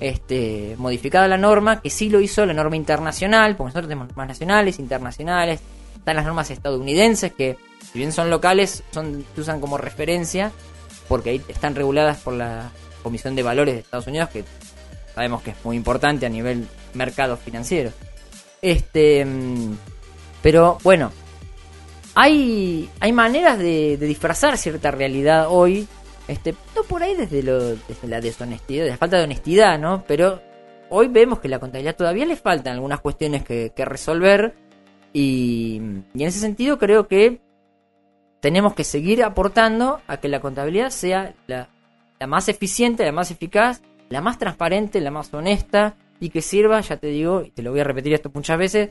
este, 0.00 0.76
modificada 0.78 1.28
la 1.28 1.38
norma, 1.38 1.80
que 1.80 1.90
sí 1.90 2.08
lo 2.08 2.20
hizo 2.20 2.46
la 2.46 2.54
norma 2.54 2.76
internacional, 2.76 3.56
porque 3.56 3.68
nosotros 3.68 3.88
tenemos 3.88 4.08
normas 4.08 4.28
nacionales, 4.28 4.78
internacionales. 4.78 5.60
Están 6.04 6.16
las 6.16 6.26
normas 6.26 6.50
estadounidenses 6.50 7.32
que, 7.32 7.56
si 7.90 7.98
bien 7.98 8.12
son 8.12 8.28
locales, 8.28 8.82
son, 8.90 9.24
se 9.34 9.40
usan 9.40 9.58
como 9.58 9.78
referencia, 9.78 10.52
porque 11.08 11.30
ahí 11.30 11.42
están 11.48 11.74
reguladas 11.74 12.18
por 12.18 12.34
la 12.34 12.72
Comisión 13.02 13.34
de 13.34 13.42
Valores 13.42 13.72
de 13.72 13.80
Estados 13.80 14.06
Unidos, 14.06 14.28
que 14.28 14.44
sabemos 15.14 15.40
que 15.40 15.52
es 15.52 15.56
muy 15.64 15.78
importante 15.78 16.26
a 16.26 16.28
nivel 16.28 16.68
mercado 16.92 17.38
financiero. 17.38 17.90
Este, 18.60 19.24
mm, 19.24 19.78
pero 20.42 20.76
bueno, 20.82 21.10
hay, 22.14 22.90
hay 23.00 23.12
maneras 23.12 23.58
de, 23.58 23.96
de 23.96 24.06
disfrazar 24.06 24.58
cierta 24.58 24.90
realidad 24.90 25.46
hoy. 25.48 25.88
Este, 26.28 26.54
no 26.76 26.82
por 26.82 27.02
ahí 27.02 27.14
desde, 27.14 27.42
lo, 27.42 27.76
desde 27.76 28.08
la 28.08 28.20
deshonestidad, 28.20 28.82
desde 28.82 28.92
la 28.92 28.98
falta 28.98 29.16
de 29.16 29.24
honestidad, 29.24 29.78
¿no? 29.78 30.04
Pero 30.06 30.42
hoy 30.90 31.08
vemos 31.08 31.38
que 31.38 31.48
la 31.48 31.58
contabilidad 31.58 31.96
todavía 31.96 32.26
le 32.26 32.36
faltan 32.36 32.74
algunas 32.74 33.00
cuestiones 33.00 33.42
que 33.42 33.72
resolver. 33.86 34.63
Y, 35.14 35.76
en 35.76 36.04
ese 36.14 36.40
sentido 36.40 36.78
creo 36.78 37.08
que 37.08 37.40
tenemos 38.40 38.74
que 38.74 38.84
seguir 38.84 39.22
aportando 39.22 40.00
a 40.06 40.18
que 40.18 40.28
la 40.28 40.40
contabilidad 40.40 40.90
sea 40.90 41.34
la, 41.46 41.70
la 42.20 42.26
más 42.26 42.48
eficiente, 42.50 43.04
la 43.04 43.12
más 43.12 43.30
eficaz, 43.30 43.80
la 44.10 44.20
más 44.20 44.38
transparente, 44.38 45.00
la 45.00 45.10
más 45.10 45.32
honesta 45.32 45.96
y 46.20 46.28
que 46.28 46.42
sirva, 46.42 46.80
ya 46.80 46.98
te 46.98 47.06
digo, 47.06 47.42
y 47.42 47.50
te 47.52 47.62
lo 47.62 47.70
voy 47.70 47.80
a 47.80 47.84
repetir 47.84 48.12
esto 48.12 48.30
muchas 48.34 48.58
veces, 48.58 48.90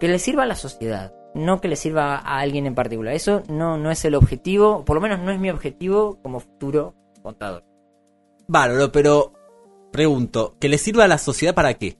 que 0.00 0.08
le 0.08 0.18
sirva 0.18 0.44
a 0.44 0.46
la 0.46 0.54
sociedad, 0.54 1.12
no 1.34 1.60
que 1.60 1.68
le 1.68 1.76
sirva 1.76 2.16
a 2.16 2.38
alguien 2.38 2.66
en 2.66 2.74
particular. 2.74 3.14
Eso 3.14 3.42
no, 3.48 3.76
no 3.76 3.90
es 3.90 4.04
el 4.04 4.14
objetivo, 4.14 4.84
por 4.84 4.94
lo 4.94 5.02
menos 5.02 5.18
no 5.18 5.32
es 5.32 5.40
mi 5.40 5.50
objetivo 5.50 6.18
como 6.22 6.40
futuro 6.40 6.94
contador. 7.22 7.64
Bárbaro, 8.46 8.92
pero 8.92 9.32
pregunto, 9.92 10.56
¿que 10.60 10.68
le 10.68 10.78
sirva 10.78 11.04
a 11.04 11.08
la 11.08 11.18
sociedad 11.18 11.54
para 11.54 11.74
qué? 11.74 11.98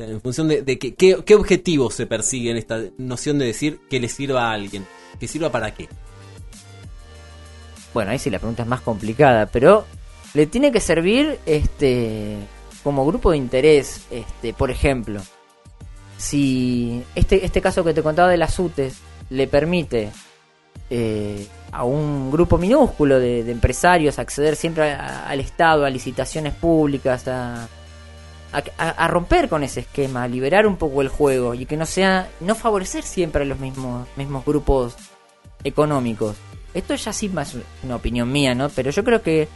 En 0.00 0.20
función 0.20 0.46
de, 0.46 0.62
de 0.62 0.78
qué, 0.78 1.34
objetivo 1.34 1.90
se 1.90 2.06
persigue 2.06 2.52
en 2.52 2.56
esta 2.56 2.78
noción 2.98 3.36
de 3.36 3.46
decir 3.46 3.80
que 3.90 3.98
le 3.98 4.08
sirva 4.08 4.48
a 4.48 4.52
alguien. 4.52 4.86
¿Que 5.18 5.26
sirva 5.26 5.50
para 5.50 5.74
qué? 5.74 5.88
Bueno, 7.92 8.12
ahí 8.12 8.18
sí 8.20 8.30
la 8.30 8.38
pregunta 8.38 8.62
es 8.62 8.68
más 8.68 8.80
complicada, 8.80 9.46
pero 9.46 9.86
le 10.34 10.46
tiene 10.46 10.70
que 10.70 10.78
servir 10.78 11.40
este 11.46 12.36
como 12.84 13.04
grupo 13.04 13.32
de 13.32 13.38
interés, 13.38 14.02
este, 14.12 14.52
por 14.52 14.70
ejemplo, 14.70 15.20
si 16.16 17.02
este, 17.16 17.44
este 17.44 17.60
caso 17.60 17.82
que 17.82 17.92
te 17.92 18.04
contaba 18.04 18.30
de 18.30 18.36
las 18.36 18.56
UTES 18.56 18.98
le 19.30 19.48
permite 19.48 20.12
eh, 20.90 21.44
a 21.72 21.82
un 21.82 22.30
grupo 22.30 22.56
minúsculo 22.56 23.18
de, 23.18 23.40
empresarios 23.50 24.20
acceder 24.20 24.54
siempre 24.54 24.92
al 24.92 25.40
Estado, 25.40 25.84
a 25.84 25.90
licitaciones 25.90 26.54
públicas, 26.54 27.26
a, 27.26 27.68
a, 28.52 29.08
romper 29.08 29.48
con 29.48 29.62
ese 29.62 29.80
esquema, 29.80 30.22
a 30.22 30.28
liberar 30.28 30.66
un 30.66 30.76
poco 30.76 31.02
el 31.02 31.08
juego 31.08 31.54
y 31.54 31.66
que 31.66 31.76
no 31.76 31.86
sea, 31.86 32.30
no 32.40 32.54
favorecer 32.54 33.04
siempre 33.04 33.42
a 33.42 33.44
los 33.44 33.58
mismos, 33.58 34.08
mismos 34.16 34.44
grupos 34.44 34.94
económicos. 35.64 36.36
Esto 36.74 36.94
ya 36.94 37.12
sí 37.12 37.28
más 37.28 37.56
una 37.82 37.96
opinión 37.96 38.30
mía, 38.30 38.54
¿no? 38.54 38.68
Pero 38.70 38.90
yo 38.90 39.04
creo 39.04 39.22
que 39.22 39.48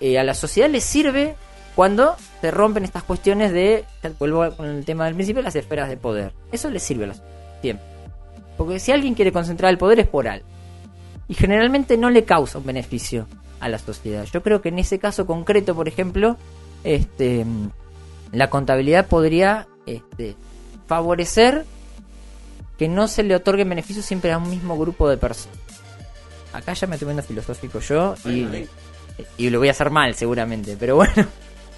eh, 0.00 0.18
a 0.18 0.24
la 0.24 0.34
sociedad 0.34 0.68
le 0.68 0.80
sirve 0.80 1.36
cuando 1.74 2.16
se 2.40 2.50
rompen 2.50 2.84
estas 2.84 3.02
cuestiones 3.02 3.52
de, 3.52 3.84
vuelvo 4.18 4.50
con 4.56 4.66
el 4.66 4.84
tema 4.84 5.04
del 5.04 5.14
principio, 5.14 5.42
las 5.42 5.56
esferas 5.56 5.88
de 5.88 5.96
poder. 5.96 6.32
Eso 6.50 6.70
le 6.70 6.80
sirve 6.80 7.04
a 7.04 7.08
la 7.08 7.14
sociedad. 7.14 7.80
Porque 8.56 8.78
si 8.78 8.92
alguien 8.92 9.14
quiere 9.14 9.32
concentrar 9.32 9.70
el 9.70 9.78
poder 9.78 10.00
es 10.00 10.08
por 10.08 10.26
algo. 10.26 10.46
Y 11.28 11.34
generalmente 11.34 11.96
no 11.96 12.08
le 12.08 12.24
causa 12.24 12.58
un 12.58 12.66
beneficio 12.66 13.26
a 13.60 13.68
la 13.68 13.78
sociedad. 13.78 14.24
Yo 14.32 14.42
creo 14.42 14.62
que 14.62 14.68
en 14.70 14.78
ese 14.78 14.98
caso 14.98 15.26
concreto, 15.26 15.74
por 15.74 15.88
ejemplo, 15.88 16.36
este, 16.84 17.44
la 18.38 18.50
contabilidad 18.50 19.06
podría 19.06 19.66
este, 19.86 20.36
favorecer 20.86 21.64
que 22.78 22.88
no 22.88 23.08
se 23.08 23.22
le 23.22 23.34
otorguen 23.34 23.68
beneficios 23.68 24.04
siempre 24.04 24.32
a 24.32 24.38
un 24.38 24.50
mismo 24.50 24.76
grupo 24.78 25.08
de 25.08 25.16
personas. 25.16 25.58
Acá 26.52 26.72
ya 26.74 26.86
me 26.86 26.94
estoy 26.96 27.06
viendo 27.06 27.22
filosófico 27.22 27.80
yo 27.80 28.14
y, 28.24 28.66
y 29.38 29.50
lo 29.50 29.58
voy 29.58 29.68
a 29.68 29.72
hacer 29.72 29.90
mal 29.90 30.14
seguramente, 30.14 30.76
pero 30.78 30.96
bueno. 30.96 31.12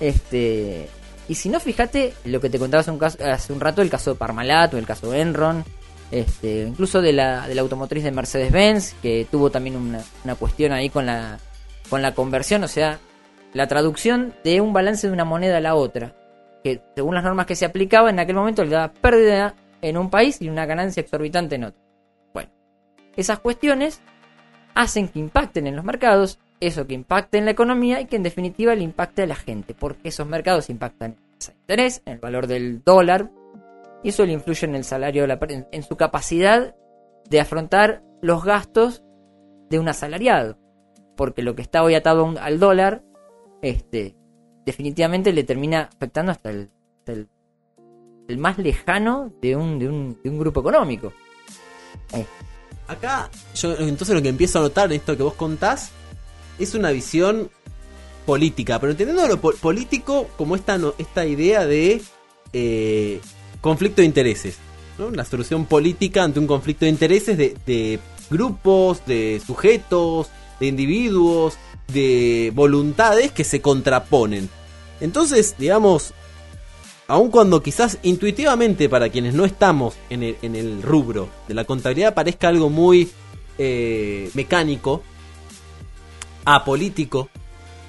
Este, 0.01 0.89
y 1.29 1.35
si 1.35 1.49
no, 1.49 1.59
fíjate 1.59 2.15
lo 2.25 2.41
que 2.41 2.49
te 2.49 2.59
contaba 2.61 2.83
hace 2.83 2.93
un, 2.93 2.99
caso- 3.01 3.19
hace 3.25 3.53
un 3.53 3.59
rato, 3.59 3.83
el 3.83 3.91
caso 3.91 4.13
de 4.13 4.17
Parmalat 4.19 4.73
o 4.75 4.79
el 4.79 4.87
caso 4.87 5.11
de 5.11 5.21
Enron, 5.21 5.65
este, 6.13 6.63
incluso 6.63 7.03
de 7.03 7.13
la, 7.13 7.49
de 7.49 7.57
la 7.57 7.63
automotriz 7.63 8.05
de 8.05 8.13
Mercedes-Benz, 8.13 8.95
que 9.03 9.27
tuvo 9.29 9.51
también 9.51 9.75
una, 9.75 10.01
una 10.25 10.35
cuestión 10.37 10.71
ahí 10.73 10.89
con 10.89 11.07
la, 11.07 11.41
con 11.91 12.01
la 12.01 12.15
conversión, 12.15 12.63
o 12.63 12.69
sea, 12.69 13.01
la 13.55 13.67
traducción 13.67 14.35
de 14.45 14.61
un 14.61 14.73
balance 14.73 15.09
de 15.09 15.13
una 15.13 15.25
moneda 15.25 15.57
a 15.57 15.61
la 15.61 15.75
otra, 15.75 16.15
que 16.63 16.81
según 16.95 17.15
las 17.15 17.25
normas 17.25 17.47
que 17.47 17.57
se 17.57 17.65
aplicaban 17.65 18.15
en 18.15 18.21
aquel 18.21 18.37
momento 18.37 18.65
le 18.65 18.71
daba 18.71 18.93
pérdida 18.93 19.55
en 19.83 19.97
un 19.97 20.11
país 20.11 20.41
y 20.41 20.49
una 20.49 20.67
ganancia 20.67 21.01
exorbitante 21.01 21.55
en 21.55 21.65
otro. 21.65 21.81
Bueno, 22.33 22.51
esas 23.17 23.39
cuestiones 23.39 24.01
hacen 24.75 25.09
que 25.09 25.19
impacten 25.19 25.67
en 25.67 25.77
los 25.77 25.85
mercados, 25.85 26.39
eso 26.61 26.87
que 26.87 26.95
impacte 26.95 27.39
en 27.39 27.45
la 27.45 27.53
economía 27.53 28.01
y 28.01 28.07
que 28.07 28.17
en 28.17 28.23
definitiva 28.23 28.75
le 28.75 28.83
impacte 28.83 29.23
a 29.23 29.27
la 29.27 29.37
gente, 29.37 29.75
porque 29.75 30.09
esos 30.09 30.27
mercados 30.27 30.71
impactan 30.71 31.13
en 31.13 31.19
el 31.49 31.57
interés, 31.61 32.03
en 32.07 32.15
el 32.15 32.19
valor 32.21 32.47
del 32.47 32.83
dólar, 32.85 33.31
y 34.03 34.11
eso 34.11 34.25
le 34.25 34.33
influye 34.33 34.67
en 34.67 34.77
el 34.77 34.85
salario, 34.85 35.27
en, 35.27 35.83
su 35.83 35.97
capacidad 35.97 36.77
de 37.29 37.41
afrontar 37.41 38.03
los 38.23 38.45
gastos 38.45 39.03
de 39.69 39.79
un 39.79 39.89
asalariado, 39.89 40.59
porque 41.17 41.43
lo 41.43 41.55
que 41.55 41.63
está 41.63 41.83
hoy 41.83 41.95
atado 41.95 42.35
al 42.41 42.59
dólar, 42.61 43.03
este, 43.63 44.15
definitivamente 44.69 45.33
le 45.33 45.45
termina 45.45 45.89
afectando 45.95 46.33
hasta 46.33 46.51
el, 46.51 46.69
más 48.37 48.59
lejano 48.59 49.33
de 49.41 49.57
un, 49.57 49.79
de 49.79 49.89
un, 49.89 50.19
de 50.23 50.29
un 50.29 50.39
grupo 50.39 50.61
económico. 50.61 51.13
Acá, 52.87 53.31
yo 53.55 53.75
entonces 53.79 54.15
lo 54.15 54.21
que 54.23 54.29
empiezo 54.29 54.59
a 54.59 54.63
notar 54.63 54.87
en 54.93 54.93
esto 55.01 55.17
que 55.17 55.23
vos 55.23 55.35
contás 55.35 55.91
es 56.59 56.75
una 56.75 56.91
visión 56.91 57.51
política, 58.27 58.79
pero 58.79 58.91
entendiendo 58.93 59.27
lo 59.27 59.41
po- 59.41 59.55
político 59.55 60.29
como 60.37 60.55
esta, 60.57 60.77
no- 60.77 60.95
esta 60.99 61.25
idea 61.27 61.67
de 61.67 62.03
eh, 62.53 63.21
conflicto 63.63 64.03
de 64.03 64.07
intereses. 64.07 64.59
¿no? 64.99 65.07
Una 65.07 65.25
solución 65.25 65.65
política 65.65 66.23
ante 66.25 66.39
un 66.41 66.47
conflicto 66.47 66.85
de 66.85 66.91
intereses 66.91 67.39
de 67.39 67.99
grupos, 68.31 69.05
de 69.07 69.41
sujetos, 69.47 70.29
de 70.61 70.67
individuos, 70.67 71.57
de 71.93 72.53
voluntades 72.55 73.33
que 73.33 73.45
se 73.45 73.63
contraponen. 73.63 74.51
Entonces, 75.01 75.55
digamos, 75.59 76.15
aun 77.09 77.31
cuando 77.31 77.63
quizás 77.63 77.99
intuitivamente 78.03 78.89
para 78.89 79.09
quienes 79.09 79.35
no 79.35 79.45
estamos 79.45 79.95
en 80.11 80.23
el, 80.23 80.37
en 80.43 80.55
el 80.55 80.83
rubro 80.83 81.29
de 81.49 81.55
la 81.55 81.65
contabilidad 81.65 82.15
parezca 82.15 82.49
algo 82.49 82.69
muy 82.69 83.09
eh, 83.57 84.31
mecánico, 84.35 85.03
apolítico, 86.45 87.29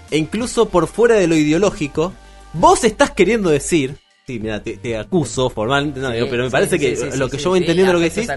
e 0.10 0.17
incluso 0.17 0.69
por 0.69 0.88
fuera 0.88 1.15
de 1.15 1.28
lo 1.28 1.36
ideológico, 1.36 2.13
vos 2.54 2.84
estás 2.84 3.12
queriendo 3.12 3.50
decir, 3.50 3.98
sí, 4.26 4.39
mira, 4.39 4.63
te, 4.63 4.78
te 4.78 4.98
acuso 4.98 5.50
formalmente, 5.50 6.00
no, 6.00 6.10
Sí, 6.10 6.15
digo, 6.15 6.28
pero 6.30 6.45
me 6.45 6.50
parece 6.50 6.80
sí, 6.80 6.86
que 6.86 6.95
sí, 6.95 7.17
lo 7.17 7.30
que 7.30 7.38
yo 7.38 7.50
voy 7.50 7.60
entendiendo 7.60 7.93
lo 7.93 8.00
que 8.00 8.10
decís, 8.10 8.30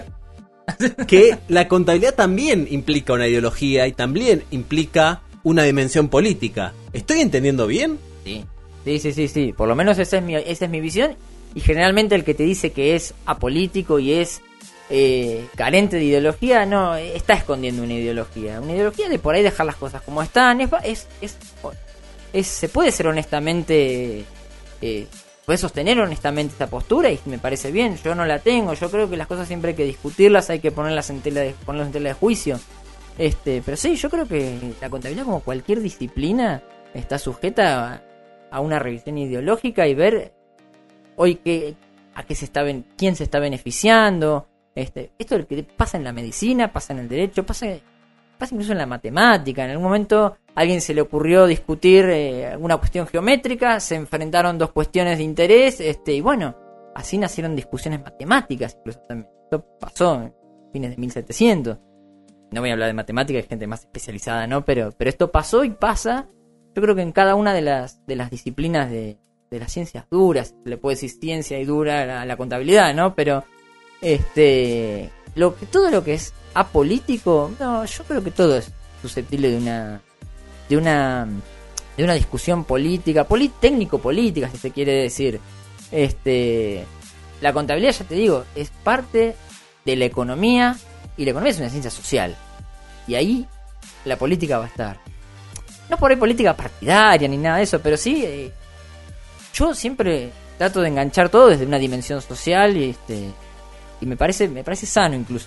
que 1.07 1.37
la 1.47 1.67
contabilidad 1.67 2.13
también 2.13 2.67
implica 2.69 3.13
una 3.13 3.27
ideología 3.27 3.87
y 3.87 3.93
también 3.93 4.43
implica 4.51 5.21
una 5.43 5.63
dimensión 5.63 6.09
política. 6.09 6.73
¿Estoy 6.93 7.21
entendiendo 7.21 7.67
bien? 7.67 7.99
Sí, 8.23 8.45
sí, 8.85 8.99
sí, 8.99 9.13
sí, 9.13 9.27
sí. 9.27 9.53
Por 9.53 9.67
lo 9.67 9.75
menos 9.75 9.97
esa 9.99 10.17
es 10.17 10.23
mi, 10.23 10.35
esa 10.35 10.65
es 10.65 10.71
mi 10.71 10.81
visión. 10.81 11.15
Y 11.55 11.59
generalmente 11.61 12.15
el 12.15 12.23
que 12.23 12.33
te 12.33 12.43
dice 12.43 12.71
que 12.71 12.95
es 12.95 13.13
apolítico 13.25 13.99
y 13.99 14.13
es 14.13 14.41
eh, 14.89 15.47
carente 15.55 15.97
de 15.97 16.03
ideología, 16.05 16.65
no, 16.65 16.95
está 16.95 17.33
escondiendo 17.33 17.83
una 17.83 17.93
ideología. 17.93 18.59
Una 18.59 18.73
ideología 18.73 19.07
de 19.09 19.19
por 19.19 19.35
ahí 19.35 19.43
dejar 19.43 19.65
las 19.65 19.75
cosas 19.75 20.01
como 20.01 20.21
están. 20.23 20.61
Es, 20.61 20.69
es, 20.83 21.07
es, 21.21 21.37
es- 22.33 22.47
se 22.47 22.69
puede 22.69 22.91
ser 22.91 23.07
honestamente, 23.07 24.25
eh, 24.81 25.07
puede 25.45 25.57
sostener 25.57 25.99
honestamente 25.99 26.53
esta 26.53 26.67
postura 26.67 27.11
y 27.11 27.19
me 27.25 27.37
parece 27.37 27.71
bien. 27.71 27.97
Yo 28.03 28.15
no 28.15 28.25
la 28.25 28.39
tengo. 28.39 28.73
Yo 28.73 28.89
creo 28.89 29.09
que 29.09 29.17
las 29.17 29.27
cosas 29.27 29.47
siempre 29.47 29.69
hay 29.69 29.75
que 29.75 29.85
discutirlas, 29.85 30.49
hay 30.49 30.59
que 30.59 30.71
ponerlas 30.71 31.09
en 31.11 31.21
tela 31.21 31.41
de, 31.41 31.53
ponerlas 31.65 31.87
en 31.87 31.93
tela 31.93 32.09
de 32.09 32.15
juicio. 32.15 32.59
Este, 33.17 33.61
pero 33.63 33.77
sí, 33.77 33.95
yo 33.95 34.09
creo 34.09 34.27
que 34.27 34.57
la 34.81 34.89
contabilidad, 34.89 35.25
como 35.25 35.41
cualquier 35.41 35.81
disciplina, 35.81 36.63
está 36.95 37.19
sujeta 37.19 37.93
a, 37.93 38.01
a 38.53 38.59
una 38.61 38.77
revisión 38.77 39.17
ideológica 39.17 39.87
y 39.87 39.95
ver 39.95 40.31
hoy 41.15 41.35
qué, 41.35 41.75
a 42.13 42.23
qué 42.23 42.35
se 42.35 42.45
está 42.45 42.63
quién 42.95 43.15
se 43.15 43.23
está 43.23 43.39
beneficiando. 43.39 44.47
Este, 44.75 45.11
esto 45.17 45.35
es 45.35 45.41
lo 45.41 45.47
que 45.47 45.63
pasa 45.63 45.97
en 45.97 46.03
la 46.03 46.13
medicina, 46.13 46.71
pasa 46.71 46.93
en 46.93 46.99
el 46.99 47.09
derecho, 47.09 47.45
pasa, 47.45 47.67
pasa 48.37 48.53
incluso 48.53 48.71
en 48.71 48.77
la 48.77 48.85
matemática. 48.85 49.65
En 49.65 49.71
algún 49.71 49.85
momento 49.85 50.37
a 50.55 50.59
alguien 50.59 50.81
se 50.81 50.93
le 50.93 51.01
ocurrió 51.01 51.47
discutir 51.47 52.05
eh, 52.05 52.45
alguna 52.45 52.77
cuestión 52.77 53.07
geométrica, 53.07 53.79
se 53.79 53.95
enfrentaron 53.95 54.59
dos 54.59 54.71
cuestiones 54.71 55.17
de 55.17 55.23
interés, 55.23 55.79
este, 55.79 56.13
y 56.13 56.21
bueno, 56.21 56.55
así 56.93 57.17
nacieron 57.17 57.55
discusiones 57.55 58.03
matemáticas, 58.03 58.77
incluso 58.77 58.99
también. 59.07 59.29
Esto 59.45 59.65
pasó 59.79 60.15
en 60.21 60.33
fines 60.71 60.91
de 60.91 60.97
1700 60.97 61.77
no 62.53 62.61
voy 62.61 62.69
a 62.69 62.73
hablar 62.73 62.87
de 62.87 62.93
matemática, 62.93 63.39
hay 63.39 63.45
gente 63.45 63.67
más 63.67 63.81
especializada, 63.81 64.47
¿no? 64.47 64.63
Pero, 64.63 64.91
pero 64.95 65.09
esto 65.09 65.31
pasó 65.31 65.63
y 65.63 65.71
pasa, 65.71 66.29
yo 66.75 66.81
creo 66.81 66.95
que 66.95 67.01
en 67.01 67.11
cada 67.11 67.35
una 67.35 67.53
de 67.53 67.61
las, 67.61 68.05
de 68.05 68.15
las 68.15 68.31
disciplinas 68.31 68.89
de, 68.89 69.17
de 69.53 69.59
las 69.59 69.71
ciencias 69.71 70.05
duras, 70.09 70.55
le 70.65 70.77
puede 70.77 70.95
decir 70.95 71.11
ciencia 71.11 71.59
y 71.59 71.65
dura 71.65 72.21
a 72.21 72.25
la, 72.25 72.37
contabilidad, 72.37 72.93
¿no? 72.95 73.13
Pero, 73.13 73.43
este, 74.01 75.11
lo 75.35 75.55
que, 75.55 75.67
todo 75.67 75.91
lo 75.91 76.03
que 76.03 76.15
es 76.15 76.33
apolítico, 76.55 77.51
no, 77.59 77.85
yo 77.85 78.03
creo 78.03 78.23
que 78.23 78.31
todo 78.31 78.57
es 78.57 78.71
susceptible 79.01 79.51
de 79.51 79.57
una, 79.57 80.01
de 80.67 80.77
una, 80.77 81.27
de 81.95 82.03
una 82.03 82.13
discusión 82.15 82.63
política, 82.65 83.27
técnico-política, 83.59 84.49
si 84.49 84.57
se 84.57 84.71
quiere 84.71 84.93
decir. 84.93 85.39
Este, 85.91 86.83
la 87.39 87.53
contabilidad, 87.53 87.91
ya 87.91 88.05
te 88.05 88.15
digo, 88.15 88.45
es 88.55 88.71
parte 88.83 89.35
de 89.85 89.95
la 89.95 90.05
economía 90.05 90.75
y 91.15 91.25
la 91.25 91.31
economía 91.31 91.51
es 91.51 91.59
una 91.59 91.69
ciencia 91.69 91.91
social. 91.91 92.35
Y 93.07 93.13
ahí 93.13 93.45
la 94.05 94.17
política 94.17 94.57
va 94.57 94.65
a 94.65 94.67
estar. 94.67 95.12
No 95.93 95.99
por 95.99 96.09
ahí 96.09 96.17
política 96.17 96.57
partidaria 96.57 97.27
ni 97.27 97.37
nada 97.37 97.57
de 97.57 97.63
eso, 97.65 97.79
pero 97.79 97.97
sí. 97.97 98.25
eh, 98.25 98.51
yo 99.53 99.75
siempre 99.75 100.31
trato 100.57 100.81
de 100.81 100.87
enganchar 100.87 101.29
todo 101.29 101.49
desde 101.49 101.67
una 101.67 101.77
dimensión 101.77 102.19
social 102.19 102.75
y 102.75 102.89
este 102.89 103.29
y 104.01 104.05
me 104.07 104.17
parece 104.17 104.47
me 104.47 104.63
parece 104.63 104.87
sano 104.87 105.15
incluso 105.15 105.45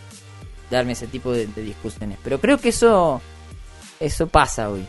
darme 0.71 0.93
ese 0.93 1.09
tipo 1.09 1.33
de, 1.33 1.49
discusiones. 1.49 2.19
Pero 2.23 2.41
creo 2.41 2.59
que 2.59 2.69
eso 2.69 3.21
eso 3.99 4.29
pasa 4.29 4.71
hoy. 4.71 4.87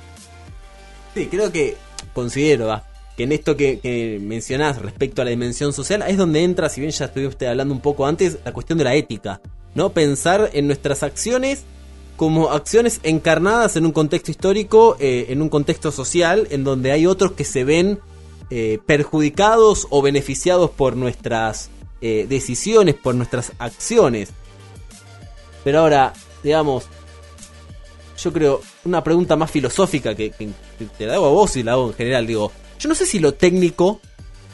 Sí, 1.16 1.26
creo 1.26 1.52
que 1.52 1.76
considero 2.14 2.80
que 3.16 3.24
en 3.24 3.32
esto 3.32 3.58
que, 3.58 3.80
que 3.80 4.20
mencionás 4.22 4.80
respecto 4.80 5.24
a 5.24 5.26
la 5.26 5.32
dimensión 5.32 5.74
social 5.74 6.04
es 6.08 6.18
donde 6.18 6.44
entra, 6.44 6.70
si 6.70 6.82
bien 6.82 6.92
ya 6.92 7.06
estuviste 7.06 7.48
hablando 7.48 7.74
un 7.74 7.82
poco 7.82 8.06
antes, 8.06 8.38
la 8.46 8.54
cuestión 8.54 8.78
de 8.78 8.84
la 8.84 8.94
ética. 8.94 9.42
¿no? 9.74 9.90
Pensar 9.90 10.52
en 10.54 10.68
nuestras 10.68 11.02
acciones 11.02 11.64
como 12.18 12.50
acciones 12.52 13.00
encarnadas 13.04 13.76
en 13.78 13.86
un 13.86 13.94
contexto 13.94 14.32
histórico, 14.32 14.98
eh, 15.00 15.28
en 15.30 15.42
un 15.42 15.48
contexto 15.50 15.92
social, 15.92 16.48
en 16.52 16.64
donde 16.66 16.92
hay 16.92 17.06
otros 17.08 17.32
que 17.34 17.46
se 17.46 17.64
ven 17.64 18.00
eh, 18.50 18.80
perjudicados 18.86 19.88
o 19.92 20.02
beneficiados 20.02 20.72
por 20.72 20.96
nuestras 20.98 21.70
eh, 22.02 22.26
decisiones, 22.28 22.96
por 22.96 23.16
nuestras 23.16 23.54
acciones. 23.60 24.30
Pero 25.64 25.80
ahora, 25.80 26.14
digamos, 26.44 26.86
yo 28.22 28.34
creo, 28.34 28.62
una 28.86 29.04
pregunta 29.04 29.36
más 29.36 29.52
filosófica 29.52 30.16
que, 30.16 30.32
que- 30.32 30.50
te 30.98 31.06
la 31.06 31.16
hago 31.16 31.28
a 31.28 31.32
vos 31.32 31.56
y 31.56 31.64
la 31.64 31.74
hago 31.74 31.88
en 31.88 31.94
general, 31.94 32.26
digo, 32.28 32.52
yo 32.80 32.90
no 32.90 32.96
sé 32.96 33.06
si 33.06 33.20
lo 33.20 33.34
técnico, 33.34 34.00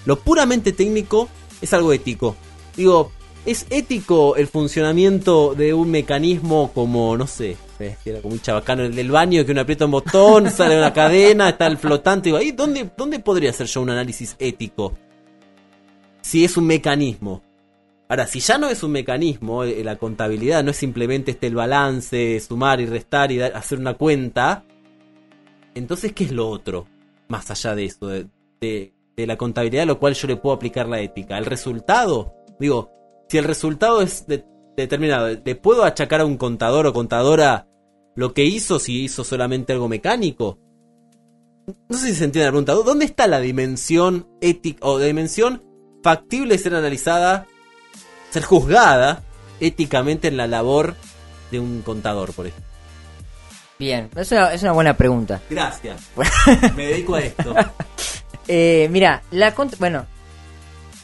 lo 0.05 0.19
puramente 0.19 0.71
técnico, 0.73 1.29
es 1.61 1.73
algo 1.73 1.93
ético. 1.93 2.35
Digo, 2.75 3.11
¿es 3.45 3.65
ético 3.69 4.35
el 4.35 4.47
funcionamiento 4.47 5.53
de 5.55 5.73
un 5.73 5.91
mecanismo 5.91 6.71
como, 6.73 7.17
no 7.17 7.27
sé, 7.27 7.57
era 8.05 8.21
como 8.21 8.33
un 8.35 8.41
chabacano 8.41 8.83
el 8.83 8.95
del 8.95 9.11
baño 9.11 9.45
que 9.45 9.51
uno 9.51 9.61
aprieta 9.61 9.85
un 9.85 9.91
botón, 9.91 10.49
sale 10.51 10.77
una 10.77 10.93
cadena, 10.93 11.49
está 11.49 11.67
el 11.67 11.77
flotante, 11.77 12.29
digo, 12.29 12.39
¿dónde, 12.55 12.89
¿dónde 12.97 13.19
podría 13.19 13.49
hacer 13.49 13.67
yo 13.67 13.81
un 13.81 13.89
análisis 13.89 14.35
ético? 14.39 14.93
Si 16.21 16.45
es 16.45 16.55
un 16.57 16.65
mecanismo. 16.67 17.43
Ahora, 18.09 18.27
si 18.27 18.39
ya 18.39 18.57
no 18.57 18.69
es 18.69 18.83
un 18.83 18.91
mecanismo, 18.91 19.63
eh, 19.63 19.83
la 19.83 19.95
contabilidad 19.97 20.63
no 20.63 20.71
es 20.71 20.77
simplemente 20.77 21.31
este 21.31 21.47
el 21.47 21.55
balance, 21.55 22.39
sumar 22.39 22.79
y 22.79 22.85
restar 22.85 23.31
y 23.31 23.41
hacer 23.41 23.79
una 23.79 23.95
cuenta, 23.95 24.63
entonces, 25.75 26.13
¿qué 26.13 26.25
es 26.25 26.31
lo 26.31 26.47
otro? 26.49 26.85
Más 27.27 27.49
allá 27.49 27.75
de 27.75 27.85
eso, 27.85 28.07
de- 28.07 28.27
de 28.61 29.27
la 29.27 29.35
contabilidad 29.37 29.83
a 29.83 29.87
lo 29.87 29.99
cual 29.99 30.13
yo 30.13 30.27
le 30.27 30.37
puedo 30.37 30.55
aplicar 30.55 30.87
la 30.87 30.99
ética. 31.01 31.37
¿El 31.37 31.45
resultado? 31.45 32.33
Digo, 32.59 32.91
si 33.33 33.39
el 33.39 33.45
resultado 33.45 33.99
es 34.03 34.27
de- 34.27 34.45
determinado, 34.77 35.27
¿le 35.27 35.55
puedo 35.55 35.85
achacar 35.85 36.21
a 36.21 36.25
un 36.25 36.37
contador 36.37 36.85
o 36.85 36.93
contadora 36.93 37.67
lo 38.15 38.31
que 38.35 38.43
hizo 38.45 38.77
si 38.77 39.03
hizo 39.05 39.23
solamente 39.23 39.73
algo 39.73 39.89
mecánico? 39.89 40.59
No 41.89 41.97
sé 41.97 42.09
si 42.09 42.13
se 42.15 42.25
entiende 42.25 42.45
la 42.45 42.51
pregunta. 42.51 42.73
¿Dónde 42.73 43.05
está 43.05 43.25
la 43.25 43.39
dimensión 43.39 44.27
ética 44.39 44.85
o 44.85 44.99
la 44.99 45.05
dimensión 45.05 45.63
factible 46.03 46.53
de 46.57 46.59
ser 46.61 46.75
analizada, 46.75 47.47
ser 48.29 48.43
juzgada 48.43 49.23
éticamente 49.59 50.27
en 50.27 50.37
la 50.37 50.45
labor 50.45 50.93
de 51.49 51.59
un 51.59 51.81
contador, 51.81 52.33
por 52.33 52.45
ejemplo? 52.45 52.69
Bien, 53.79 54.11
es 54.15 54.31
una, 54.31 54.53
es 54.53 54.61
una 54.61 54.73
buena 54.73 54.95
pregunta. 54.95 55.41
Gracias. 55.49 56.03
Me 56.75 56.85
dedico 56.85 57.15
a 57.15 57.21
esto. 57.21 57.55
Eh, 58.47 58.87
mira, 58.91 59.23
la 59.31 59.55
bueno, 59.79 60.05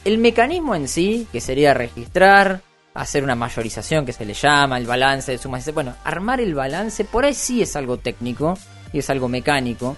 el 0.04 0.18
mecanismo 0.18 0.74
en 0.74 0.88
sí, 0.88 1.26
que 1.32 1.40
sería 1.40 1.74
registrar, 1.74 2.62
hacer 2.94 3.22
una 3.22 3.34
mayorización 3.34 4.06
que 4.06 4.12
se 4.12 4.24
le 4.24 4.34
llama, 4.34 4.78
el 4.78 4.86
balance 4.86 5.32
de 5.32 5.38
sumas, 5.38 5.72
bueno, 5.72 5.94
armar 6.04 6.40
el 6.40 6.54
balance, 6.54 7.04
por 7.04 7.24
ahí 7.24 7.34
sí 7.34 7.62
es 7.62 7.76
algo 7.76 7.98
técnico 7.98 8.58
y 8.92 8.98
es 8.98 9.10
algo 9.10 9.28
mecánico. 9.28 9.96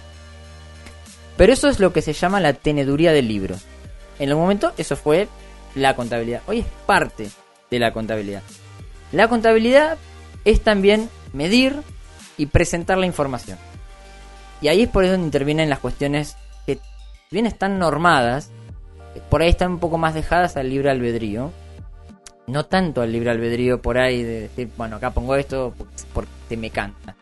Pero 1.37 1.53
eso 1.53 1.67
es 1.67 1.79
lo 1.79 1.93
que 1.93 2.01
se 2.01 2.13
llama 2.13 2.39
la 2.39 2.53
teneduría 2.53 3.11
del 3.11 3.27
libro. 3.27 3.55
En 4.19 4.29
el 4.29 4.35
momento 4.35 4.73
eso 4.77 4.95
fue 4.95 5.27
la 5.73 5.95
contabilidad. 5.95 6.41
Hoy 6.47 6.59
es 6.59 6.65
parte 6.85 7.29
de 7.71 7.79
la 7.79 7.91
contabilidad. 7.91 8.43
La 9.11 9.27
contabilidad 9.27 9.97
es 10.45 10.61
también 10.61 11.09
medir 11.33 11.81
y 12.37 12.47
presentar 12.47 12.97
la 12.97 13.05
información. 13.05 13.57
Y 14.61 14.67
ahí 14.67 14.83
es 14.83 14.89
por 14.89 15.03
eso 15.03 15.13
donde 15.13 15.27
intervienen 15.27 15.69
las 15.69 15.79
cuestiones 15.79 16.35
que, 16.65 16.79
bien 17.31 17.47
están 17.47 17.79
normadas, 17.79 18.51
por 19.29 19.41
ahí 19.41 19.49
están 19.49 19.73
un 19.73 19.79
poco 19.79 19.97
más 19.97 20.13
dejadas 20.13 20.57
al 20.57 20.69
libre 20.69 20.89
albedrío. 20.89 21.51
No 22.47 22.65
tanto 22.65 23.01
al 23.01 23.11
libre 23.11 23.31
albedrío 23.31 23.81
por 23.81 23.97
ahí 23.97 24.23
de 24.23 24.41
decir, 24.41 24.69
bueno, 24.77 24.97
acá 24.97 25.11
pongo 25.11 25.35
esto 25.35 25.73
porque 26.13 26.57
me 26.57 26.69
canta. 26.69 27.15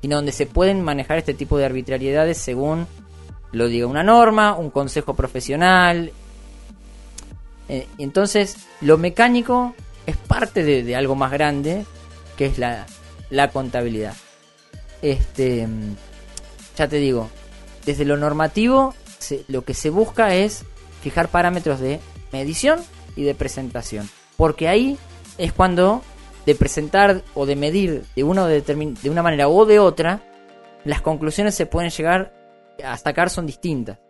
Sino 0.00 0.16
donde 0.16 0.32
se 0.32 0.46
pueden 0.46 0.82
manejar 0.82 1.18
este 1.18 1.34
tipo 1.34 1.56
de 1.58 1.66
arbitrariedades 1.66 2.38
según 2.38 2.86
lo 3.52 3.68
diga 3.68 3.86
una 3.86 4.02
norma, 4.02 4.54
un 4.54 4.70
consejo 4.70 5.14
profesional. 5.14 6.12
Eh, 7.68 7.86
entonces, 7.98 8.56
lo 8.80 8.98
mecánico 8.98 9.74
es 10.04 10.16
parte 10.16 10.62
de, 10.62 10.96
algo 10.96 11.14
más 11.14 11.32
grande 11.32 11.84
que 12.36 12.46
es 12.46 12.58
la, 12.58 12.86
la 13.30 13.48
contabilidad. 13.48 14.14
Este, 15.00 15.66
mm, 15.66 15.96
ya 16.76 16.88
te 16.88 16.96
digo, 16.96 17.30
desde 17.84 18.04
lo 18.04 18.16
normativo, 18.16 18.94
lo 19.48 19.64
que 19.64 19.74
se 19.74 19.90
busca 19.90 20.34
es 20.34 20.64
fijar 21.06 21.28
parámetros 21.28 21.78
de 21.78 22.00
medición 22.32 22.80
y 23.14 23.22
de 23.22 23.36
presentación. 23.36 24.08
Porque 24.36 24.66
ahí 24.66 24.98
es 25.38 25.52
cuando 25.52 26.02
de 26.46 26.56
presentar 26.56 27.22
o 27.34 27.46
de 27.46 27.54
medir 27.54 28.02
de 28.16 28.24
una, 28.24 28.48
determin- 28.48 28.98
de 29.00 29.08
una 29.08 29.22
manera 29.22 29.46
o 29.48 29.64
de 29.66 29.78
otra, 29.78 30.20
las 30.84 31.02
conclusiones 31.02 31.54
se 31.54 31.66
pueden 31.66 31.90
llegar 31.90 32.34
a 32.84 32.96
sacar 32.96 33.30
son 33.30 33.46
distintas. 33.46 34.00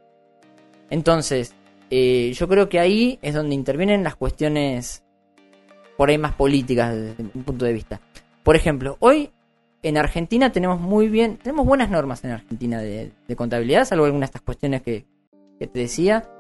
Entonces, 0.88 1.52
eh, 1.90 2.32
yo 2.34 2.48
creo 2.48 2.70
que 2.70 2.80
ahí 2.80 3.18
es 3.20 3.34
donde 3.34 3.54
intervienen 3.54 4.02
las 4.02 4.16
cuestiones 4.16 5.02
por 5.98 6.08
ahí 6.08 6.16
más 6.16 6.32
políticas 6.32 6.94
desde 6.94 7.22
un 7.22 7.44
punto 7.44 7.66
de 7.66 7.74
vista. 7.74 8.00
Por 8.42 8.56
ejemplo, 8.56 8.96
hoy 9.00 9.30
en 9.82 9.98
Argentina 9.98 10.50
tenemos 10.50 10.80
muy 10.80 11.08
bien, 11.08 11.36
tenemos 11.36 11.66
buenas 11.66 11.90
normas 11.90 12.24
en 12.24 12.30
Argentina 12.30 12.80
de, 12.80 13.12
de 13.28 13.36
contabilidad, 13.36 13.84
salvo 13.84 14.06
algunas 14.06 14.30
de 14.30 14.32
estas 14.32 14.42
cuestiones 14.42 14.80
que 14.80 15.04
te 15.58 15.78
decía. 15.78 16.30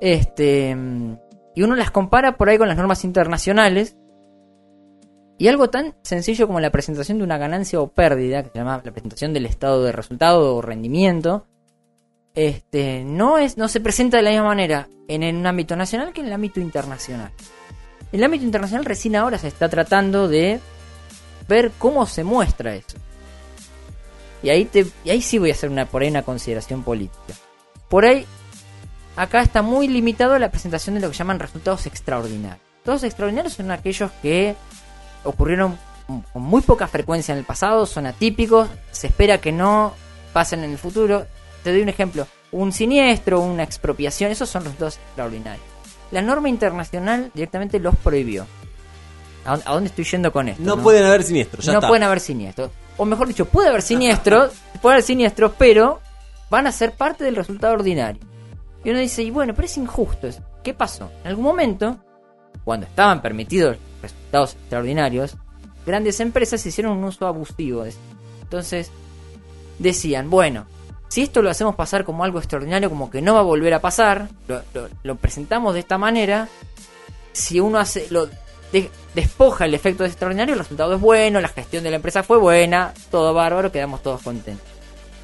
Este, 0.00 0.76
y 1.54 1.62
uno 1.62 1.74
las 1.74 1.90
compara 1.90 2.36
por 2.36 2.48
ahí 2.48 2.58
con 2.58 2.68
las 2.68 2.76
normas 2.76 3.04
internacionales. 3.04 3.96
Y 5.38 5.48
algo 5.48 5.68
tan 5.68 5.94
sencillo 6.02 6.46
como 6.46 6.60
la 6.60 6.70
presentación 6.70 7.18
de 7.18 7.24
una 7.24 7.38
ganancia 7.38 7.80
o 7.80 7.88
pérdida, 7.88 8.42
que 8.42 8.50
se 8.50 8.58
llama 8.58 8.80
la 8.82 8.92
presentación 8.92 9.34
del 9.34 9.46
estado 9.46 9.82
de 9.84 9.92
resultado 9.92 10.56
o 10.56 10.62
rendimiento, 10.62 11.46
este, 12.34 13.04
no, 13.04 13.38
es, 13.38 13.56
no 13.56 13.68
se 13.68 13.80
presenta 13.80 14.18
de 14.18 14.22
la 14.22 14.30
misma 14.30 14.46
manera 14.46 14.88
en 15.08 15.22
el 15.22 15.44
ámbito 15.46 15.74
nacional 15.76 16.12
que 16.12 16.20
en 16.20 16.28
el 16.28 16.32
ámbito 16.32 16.60
internacional. 16.60 17.32
En 18.12 18.20
el 18.20 18.24
ámbito 18.24 18.44
internacional 18.44 18.84
recién 18.84 19.16
ahora 19.16 19.38
se 19.38 19.48
está 19.48 19.68
tratando 19.68 20.28
de 20.28 20.60
ver 21.48 21.72
cómo 21.78 22.06
se 22.06 22.24
muestra 22.24 22.74
eso. 22.74 22.98
Y 24.42 24.50
ahí, 24.50 24.66
te, 24.66 24.86
y 25.04 25.10
ahí 25.10 25.22
sí 25.22 25.38
voy 25.38 25.50
a 25.50 25.54
hacer 25.54 25.70
una, 25.70 25.86
por 25.86 26.02
ahí 26.02 26.08
una 26.08 26.22
consideración 26.22 26.82
política. 26.82 27.34
Por 27.88 28.04
ahí, 28.04 28.26
acá 29.16 29.40
está 29.40 29.62
muy 29.62 29.88
limitado 29.88 30.38
la 30.38 30.50
presentación 30.50 30.94
de 30.94 31.00
lo 31.00 31.10
que 31.10 31.16
llaman 31.16 31.40
resultados 31.40 31.86
extraordinarios. 31.86 32.60
Resultados 32.76 33.04
extraordinarios 33.04 33.54
son 33.54 33.70
aquellos 33.70 34.10
que 34.22 34.54
ocurrieron 35.24 35.78
con 36.32 36.42
muy 36.42 36.62
poca 36.62 36.86
frecuencia 36.86 37.32
en 37.32 37.38
el 37.38 37.44
pasado, 37.44 37.84
son 37.86 38.06
atípicos, 38.06 38.68
se 38.92 39.08
espera 39.08 39.38
que 39.38 39.50
no 39.50 39.92
pasen 40.32 40.62
en 40.62 40.70
el 40.70 40.78
futuro. 40.78 41.26
Te 41.64 41.72
doy 41.72 41.82
un 41.82 41.88
ejemplo, 41.88 42.28
un 42.52 42.72
siniestro, 42.72 43.40
una 43.40 43.64
expropiación, 43.64 44.30
esos 44.30 44.48
son 44.48 44.64
resultados 44.64 44.98
extraordinarios. 44.98 45.64
La 46.12 46.22
norma 46.22 46.48
internacional 46.48 47.32
directamente 47.34 47.80
los 47.80 47.96
prohibió. 47.96 48.46
¿A 49.44 49.56
dónde, 49.56 49.88
estoy 49.88 50.04
yendo 50.04 50.32
con 50.32 50.48
esto? 50.48 50.62
No, 50.62 50.82
pueden 50.82 51.04
haber 51.04 51.22
siniestros, 51.22 51.64
ya 51.64 51.72
no 51.72 51.78
está. 51.78 51.88
pueden 51.88 52.02
haber 52.02 52.20
siniestros. 52.20 52.70
O 52.96 53.04
mejor 53.04 53.28
dicho, 53.28 53.44
puede 53.44 53.68
haber 53.68 53.82
siniestros, 53.82 54.52
puede 54.82 54.94
haber 54.94 55.04
siniestros, 55.04 55.52
pero 55.56 56.00
van 56.50 56.66
a 56.66 56.72
ser 56.72 56.92
parte 56.92 57.24
del 57.24 57.36
resultado 57.36 57.74
ordinario. 57.74 58.20
Y 58.86 58.90
uno 58.90 59.00
dice, 59.00 59.20
y 59.24 59.32
bueno, 59.32 59.52
pero 59.52 59.66
es 59.66 59.76
injusto. 59.78 60.28
¿Qué 60.62 60.72
pasó? 60.72 61.10
En 61.22 61.30
algún 61.30 61.42
momento, 61.44 61.98
cuando 62.64 62.86
estaban 62.86 63.20
permitidos 63.20 63.78
resultados 64.00 64.52
extraordinarios, 64.54 65.34
grandes 65.84 66.20
empresas 66.20 66.64
hicieron 66.64 66.96
un 66.96 67.02
uso 67.02 67.26
abusivo 67.26 67.82
de 67.82 67.88
eso. 67.88 67.98
Entonces, 68.42 68.92
decían, 69.80 70.30
bueno, 70.30 70.66
si 71.08 71.22
esto 71.22 71.42
lo 71.42 71.50
hacemos 71.50 71.74
pasar 71.74 72.04
como 72.04 72.22
algo 72.22 72.38
extraordinario, 72.38 72.88
como 72.88 73.10
que 73.10 73.20
no 73.20 73.34
va 73.34 73.40
a 73.40 73.42
volver 73.42 73.74
a 73.74 73.80
pasar, 73.80 74.28
lo, 75.02 75.16
presentamos 75.16 75.74
de 75.74 75.80
esta 75.80 75.98
manera, 75.98 76.48
si 77.32 77.58
uno 77.58 77.78
hace 77.80 78.06
lo 78.10 78.28
de- 78.72 78.88
despoja 79.16 79.64
el 79.64 79.74
efecto 79.74 80.04
de 80.04 80.10
extraordinario, 80.10 80.52
el 80.52 80.60
resultado 80.60 80.94
es 80.94 81.00
bueno, 81.00 81.40
la 81.40 81.48
gestión 81.48 81.82
de 81.82 81.90
la 81.90 81.96
empresa 81.96 82.22
fue 82.22 82.38
buena, 82.38 82.94
todo 83.10 83.34
bárbaro, 83.34 83.72
quedamos 83.72 84.00
todos 84.02 84.22
contentos. 84.22 84.64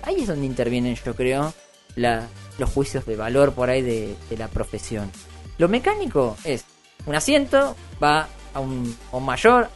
Ahí 0.02 0.16
es 0.22 0.26
donde 0.26 0.46
intervienen, 0.46 0.96
yo 0.96 1.14
creo, 1.14 1.54
la- 1.94 2.26
los 2.58 2.70
juicios 2.70 3.06
de 3.06 3.16
valor 3.16 3.52
por 3.52 3.70
ahí 3.70 3.82
de, 3.82 4.16
la 4.36 4.48
profesión. 4.48 5.10
Lo 5.58 5.68
mecánico 5.68 6.36
es 6.44 6.64
un 7.06 7.14
asiento, 7.14 7.76
va 8.02 8.28
a 8.54 8.60
un, 8.60 8.94
mayor, 9.20 9.68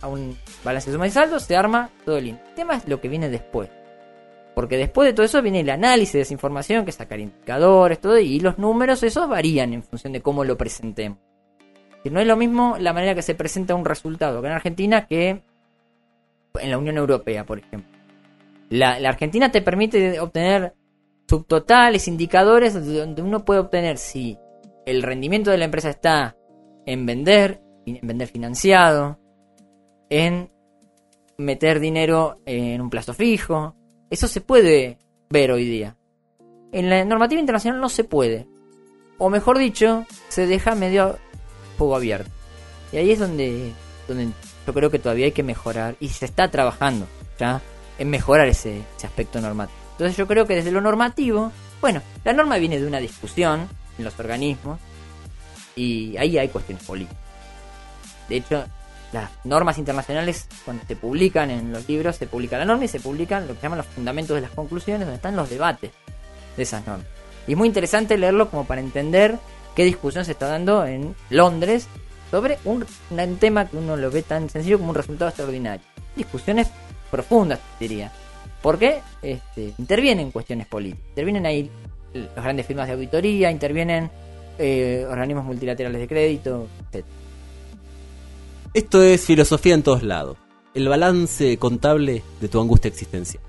a 0.00 0.08
un 0.08 0.36
balance 0.64 0.90
de 0.90 0.94
suma 0.94 1.06
y 1.06 1.10
saldo, 1.10 1.38
se 1.38 1.56
arma 1.56 1.90
todo 2.04 2.20
lindo. 2.20 2.40
El 2.48 2.54
tema 2.54 2.76
es 2.76 2.88
lo 2.88 3.00
que 3.00 3.08
viene 3.08 3.28
después. 3.28 3.70
Porque 4.54 4.76
después 4.76 5.06
de 5.06 5.12
todo 5.12 5.24
eso 5.24 5.40
viene 5.40 5.60
el 5.60 5.70
análisis 5.70 6.14
de 6.14 6.20
esa 6.22 6.32
información, 6.32 6.84
que 6.84 6.92
sacar 6.92 7.20
indicadores, 7.20 8.00
todo, 8.00 8.18
y 8.18 8.40
los 8.40 8.58
números, 8.58 9.02
esos 9.02 9.28
varían 9.28 9.72
en 9.72 9.82
función 9.82 10.12
de 10.12 10.20
cómo 10.20 10.44
lo 10.44 10.56
presentemos. 10.56 11.18
Que 12.02 12.10
no 12.10 12.20
es 12.20 12.26
lo 12.26 12.36
mismo 12.36 12.76
la 12.78 12.92
manera 12.92 13.14
que 13.14 13.22
se 13.22 13.34
presenta 13.34 13.74
un 13.74 13.84
resultado 13.84 14.38
acá 14.38 14.48
en 14.48 14.54
Argentina 14.54 15.06
que 15.06 15.42
en 16.60 16.70
la 16.70 16.78
Unión 16.78 16.96
Europea, 16.96 17.44
por 17.44 17.58
ejemplo. 17.58 17.98
La 18.70 18.96
Argentina 19.08 19.50
te 19.50 19.62
permite 19.62 20.20
obtener 20.20 20.74
subtotales, 21.28 22.08
indicadores 22.08 22.74
donde 22.74 23.22
uno 23.22 23.44
puede 23.44 23.60
obtener 23.60 23.98
si 23.98 24.38
el 24.86 25.02
rendimiento 25.02 25.50
de 25.50 25.58
la 25.58 25.66
empresa 25.66 25.90
está 25.90 26.36
en 26.86 27.04
vender, 27.04 27.60
en 27.84 28.06
vender 28.06 28.28
financiado, 28.28 29.18
en 30.08 30.50
meter 31.36 31.80
dinero 31.80 32.40
en 32.46 32.80
un 32.80 32.88
plazo 32.88 33.12
fijo. 33.12 33.76
Eso 34.10 34.26
se 34.26 34.40
puede 34.40 34.98
ver 35.28 35.52
hoy 35.52 35.64
día. 35.64 35.96
En 36.72 36.88
la 36.88 37.04
normativa 37.04 37.40
internacional 37.40 37.80
no 37.80 37.90
se 37.90 38.04
puede. 38.04 38.46
O 39.18 39.28
mejor 39.28 39.58
dicho, 39.58 40.06
se 40.28 40.46
deja 40.46 40.74
medio 40.74 41.18
fuego 41.76 41.96
abierto. 41.96 42.30
Y 42.92 42.96
ahí 42.96 43.10
es 43.10 43.18
donde, 43.18 43.72
donde 44.06 44.28
yo 44.66 44.72
creo 44.72 44.90
que 44.90 44.98
todavía 44.98 45.26
hay 45.26 45.32
que 45.32 45.42
mejorar. 45.42 45.96
Y 46.00 46.08
se 46.08 46.24
está 46.24 46.50
trabajando 46.50 47.06
ya 47.38 47.60
en 47.98 48.08
mejorar 48.08 48.48
ese, 48.48 48.82
ese 48.96 49.06
aspecto 49.06 49.40
normativo. 49.40 49.77
Entonces 49.98 50.16
yo 50.16 50.28
creo 50.28 50.46
que 50.46 50.54
desde 50.54 50.70
lo 50.70 50.80
normativo, 50.80 51.50
bueno, 51.80 52.00
la 52.22 52.32
norma 52.32 52.56
viene 52.58 52.78
de 52.78 52.86
una 52.86 52.98
discusión 52.98 53.68
en 53.98 54.04
los 54.04 54.16
organismos. 54.20 54.78
Y 55.74 56.16
ahí 56.16 56.38
hay 56.38 56.48
cuestiones 56.48 56.84
políticas. 56.84 57.18
De 58.28 58.36
hecho, 58.36 58.64
las 59.12 59.28
normas 59.42 59.76
internacionales, 59.76 60.46
cuando 60.64 60.84
se 60.86 60.94
publican 60.94 61.50
en 61.50 61.72
los 61.72 61.88
libros, 61.88 62.14
se 62.14 62.28
publica 62.28 62.58
la 62.58 62.64
norma 62.64 62.84
y 62.84 62.88
se 62.88 63.00
publican 63.00 63.48
lo 63.48 63.56
que 63.56 63.62
llaman 63.62 63.78
los 63.78 63.88
fundamentos 63.88 64.36
de 64.36 64.42
las 64.42 64.52
conclusiones, 64.52 65.00
donde 65.00 65.16
están 65.16 65.34
los 65.34 65.50
debates 65.50 65.90
de 66.56 66.62
esas 66.62 66.86
normas. 66.86 67.06
Y 67.48 67.52
es 67.52 67.58
muy 67.58 67.66
interesante 67.66 68.16
leerlo 68.18 68.50
como 68.50 68.66
para 68.66 68.80
entender 68.80 69.36
qué 69.74 69.84
discusión 69.84 70.24
se 70.24 70.30
está 70.30 70.46
dando 70.46 70.86
en 70.86 71.16
Londres 71.28 71.88
sobre 72.30 72.58
un, 72.64 72.86
un 73.10 73.36
tema 73.38 73.66
que 73.66 73.78
uno 73.78 73.96
lo 73.96 74.12
ve 74.12 74.22
tan 74.22 74.48
sencillo 74.48 74.78
como 74.78 74.90
un 74.90 74.94
resultado 74.94 75.28
extraordinario. 75.28 75.84
Discusiones 76.14 76.68
profundas, 77.10 77.58
diría. 77.80 78.12
Porque 78.62 79.00
este, 79.22 79.72
intervienen 79.78 80.30
cuestiones 80.30 80.66
políticas. 80.66 81.06
Intervienen 81.10 81.46
ahí 81.46 81.70
las 82.12 82.44
grandes 82.44 82.66
firmas 82.66 82.86
de 82.88 82.94
auditoría, 82.94 83.50
intervienen 83.50 84.10
eh, 84.58 85.06
organismos 85.08 85.44
multilaterales 85.44 86.00
de 86.00 86.08
crédito, 86.08 86.66
etc. 86.92 87.04
Esto 88.74 89.02
es 89.02 89.24
filosofía 89.24 89.74
en 89.74 89.82
todos 89.82 90.02
lados. 90.02 90.36
El 90.74 90.88
balance 90.88 91.56
contable 91.58 92.22
de 92.40 92.48
tu 92.48 92.60
angustia 92.60 92.88
existencial. 92.88 93.42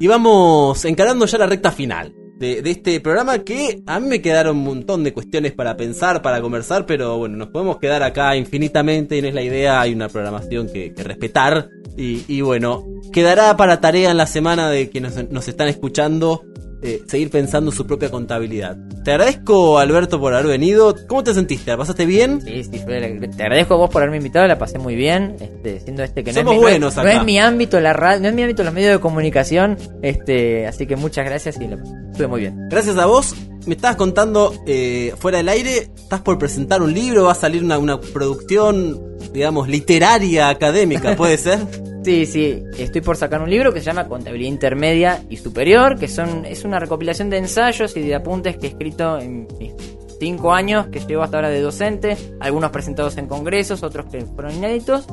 Y 0.00 0.06
vamos 0.06 0.84
encarando 0.86 1.26
ya 1.26 1.38
la 1.38 1.46
recta 1.46 1.70
final 1.70 2.14
de, 2.40 2.62
este 2.70 3.00
programa 3.00 3.40
que 3.40 3.82
a 3.86 4.00
mí 4.00 4.08
me 4.08 4.22
quedaron 4.22 4.56
un 4.56 4.64
montón 4.64 5.04
de 5.04 5.12
cuestiones 5.12 5.52
para 5.52 5.76
pensar, 5.76 6.22
para 6.22 6.40
conversar, 6.40 6.86
pero 6.86 7.18
bueno, 7.18 7.36
nos 7.36 7.48
podemos 7.48 7.78
quedar 7.78 8.02
acá 8.02 8.34
infinitamente 8.34 9.18
y 9.18 9.22
no 9.22 9.28
es 9.28 9.34
la 9.34 9.42
idea, 9.42 9.80
hay 9.80 9.92
una 9.92 10.08
programación 10.08 10.68
que, 10.68 10.92
respetar. 10.96 11.68
Y, 11.96 12.40
bueno, 12.40 12.86
quedará 13.12 13.54
para 13.58 13.80
tarea 13.82 14.10
en 14.10 14.16
la 14.16 14.26
semana 14.26 14.70
de 14.70 14.88
que 14.88 15.02
nos, 15.02 15.30
nos 15.30 15.48
están 15.48 15.68
escuchando 15.68 16.42
eh, 16.82 17.02
seguir 17.06 17.30
pensando 17.30 17.70
su 17.72 17.86
propia 17.86 18.10
contabilidad. 18.10 18.76
Te 19.04 19.12
agradezco, 19.12 19.78
Alberto, 19.78 20.18
por 20.20 20.34
haber 20.34 20.46
venido. 20.46 20.94
¿Cómo 21.08 21.22
te 21.24 21.32
sentiste? 21.34 21.70
¿La 21.70 21.76
pasaste 21.76 22.06
bien? 22.06 22.40
Sí, 22.42 22.64
sí, 22.64 22.70
te 22.84 23.42
agradezco 23.42 23.74
a 23.74 23.76
vos 23.78 23.90
por 23.90 24.02
haberme 24.02 24.18
invitado, 24.18 24.46
la 24.46 24.58
pasé 24.58 24.78
muy 24.78 24.94
bien, 24.94 25.36
este, 25.40 25.80
siendo 25.80 26.02
este 26.02 26.22
que 26.24 26.32
no, 26.32 26.40
Somos 26.40 26.52
es, 26.54 26.56
mi, 26.58 26.62
no 26.62 26.68
es- 26.68 26.72
buenos 26.72 26.96
no 26.96 27.02
acá. 27.02 27.12
es 27.14 27.24
mi 27.24 27.38
ámbito 27.38 27.80
la 27.80 27.92
radio, 27.92 28.20
no 28.22 28.28
es 28.28 28.34
mi 28.34 28.42
ámbito 28.42 28.62
los 28.64 28.72
medios 28.74 28.92
de 28.92 29.00
comunicación, 29.00 29.76
este, 30.02 30.66
así 30.66 30.86
que 30.86 30.96
muchas 30.96 31.24
gracias 31.24 31.60
y 31.60 31.66
lo 31.68 31.76
estuve 32.10 32.26
muy 32.26 32.40
bien. 32.40 32.68
Gracias 32.68 32.96
a 32.98 33.06
vos. 33.06 33.34
Me 33.66 33.74
estabas 33.74 33.96
contando 33.96 34.54
eh, 34.66 35.12
fuera 35.18 35.36
del 35.38 35.48
aire, 35.50 35.90
estás 35.94 36.22
por 36.22 36.38
presentar 36.38 36.80
un 36.80 36.94
libro, 36.94 37.24
va 37.24 37.32
a 37.32 37.34
salir 37.34 37.62
una, 37.62 37.78
una 37.78 38.00
producción, 38.00 38.98
digamos, 39.34 39.68
literaria, 39.68 40.48
académica, 40.48 41.14
¿puede 41.14 41.36
ser? 41.36 41.58
Sí, 42.02 42.24
sí, 42.24 42.64
estoy 42.78 43.02
por 43.02 43.16
sacar 43.16 43.42
un 43.42 43.50
libro 43.50 43.74
que 43.74 43.80
se 43.80 43.86
llama 43.86 44.08
Contabilidad 44.08 44.48
Intermedia 44.48 45.22
y 45.28 45.36
Superior, 45.36 45.98
que 45.98 46.08
son 46.08 46.46
es 46.46 46.64
una 46.64 46.78
recopilación 46.78 47.28
de 47.28 47.38
ensayos 47.38 47.94
y 47.96 48.00
de 48.00 48.14
apuntes 48.14 48.56
que 48.56 48.68
he 48.68 48.70
escrito 48.70 49.18
en 49.18 49.46
mis 49.58 49.74
cinco 50.18 50.52
años 50.52 50.86
que 50.88 51.00
llevo 51.00 51.22
hasta 51.22 51.36
ahora 51.36 51.50
de 51.50 51.60
docente, 51.60 52.16
algunos 52.40 52.70
presentados 52.70 53.16
en 53.18 53.26
congresos, 53.26 53.82
otros 53.82 54.06
que 54.06 54.22
fueron 54.22 54.54
inéditos. 54.54 55.06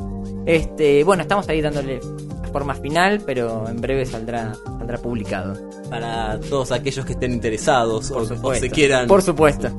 Este, 0.45 1.03
bueno, 1.03 1.23
estamos 1.23 1.47
ahí 1.49 1.61
dándole 1.61 1.99
la 2.41 2.47
forma 2.49 2.73
final, 2.75 3.21
pero 3.25 3.67
en 3.67 3.81
breve 3.81 4.05
saldrá 4.05 4.53
saldrá 4.77 4.97
publicado. 4.97 5.55
Para 5.89 6.39
todos 6.39 6.71
aquellos 6.71 7.05
que 7.05 7.13
estén 7.13 7.33
interesados 7.33 8.11
o, 8.11 8.17
o 8.19 8.25
supuesto. 8.25 8.65
se 8.65 8.71
quieran. 8.71 9.07
Por 9.07 9.21
supuesto. 9.21 9.69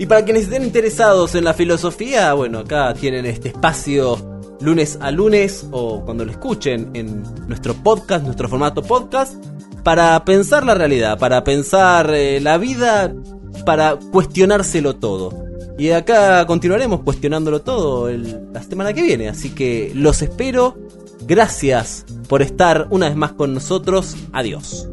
Y 0.00 0.06
para 0.06 0.24
quienes 0.24 0.44
estén 0.44 0.64
interesados 0.64 1.36
en 1.36 1.44
la 1.44 1.54
filosofía, 1.54 2.32
bueno, 2.32 2.60
acá 2.60 2.92
tienen 2.94 3.26
este 3.26 3.50
espacio 3.50 4.33
lunes 4.64 4.98
a 5.00 5.10
lunes 5.10 5.66
o 5.70 6.04
cuando 6.04 6.24
lo 6.24 6.30
escuchen 6.32 6.90
en 6.94 7.22
nuestro 7.46 7.74
podcast, 7.74 8.24
nuestro 8.24 8.48
formato 8.48 8.82
podcast, 8.82 9.34
para 9.82 10.24
pensar 10.24 10.64
la 10.64 10.74
realidad, 10.74 11.18
para 11.18 11.44
pensar 11.44 12.10
eh, 12.14 12.40
la 12.40 12.56
vida, 12.58 13.14
para 13.66 13.96
cuestionárselo 13.96 14.96
todo. 14.96 15.44
Y 15.78 15.90
acá 15.90 16.46
continuaremos 16.46 17.00
cuestionándolo 17.02 17.60
todo 17.62 18.08
el- 18.08 18.48
la 18.52 18.62
semana 18.62 18.92
que 18.92 19.02
viene, 19.02 19.28
así 19.28 19.50
que 19.50 19.92
los 19.94 20.22
espero. 20.22 20.76
Gracias 21.26 22.04
por 22.28 22.42
estar 22.42 22.86
una 22.90 23.08
vez 23.08 23.16
más 23.16 23.32
con 23.32 23.54
nosotros. 23.54 24.14
Adiós. 24.32 24.88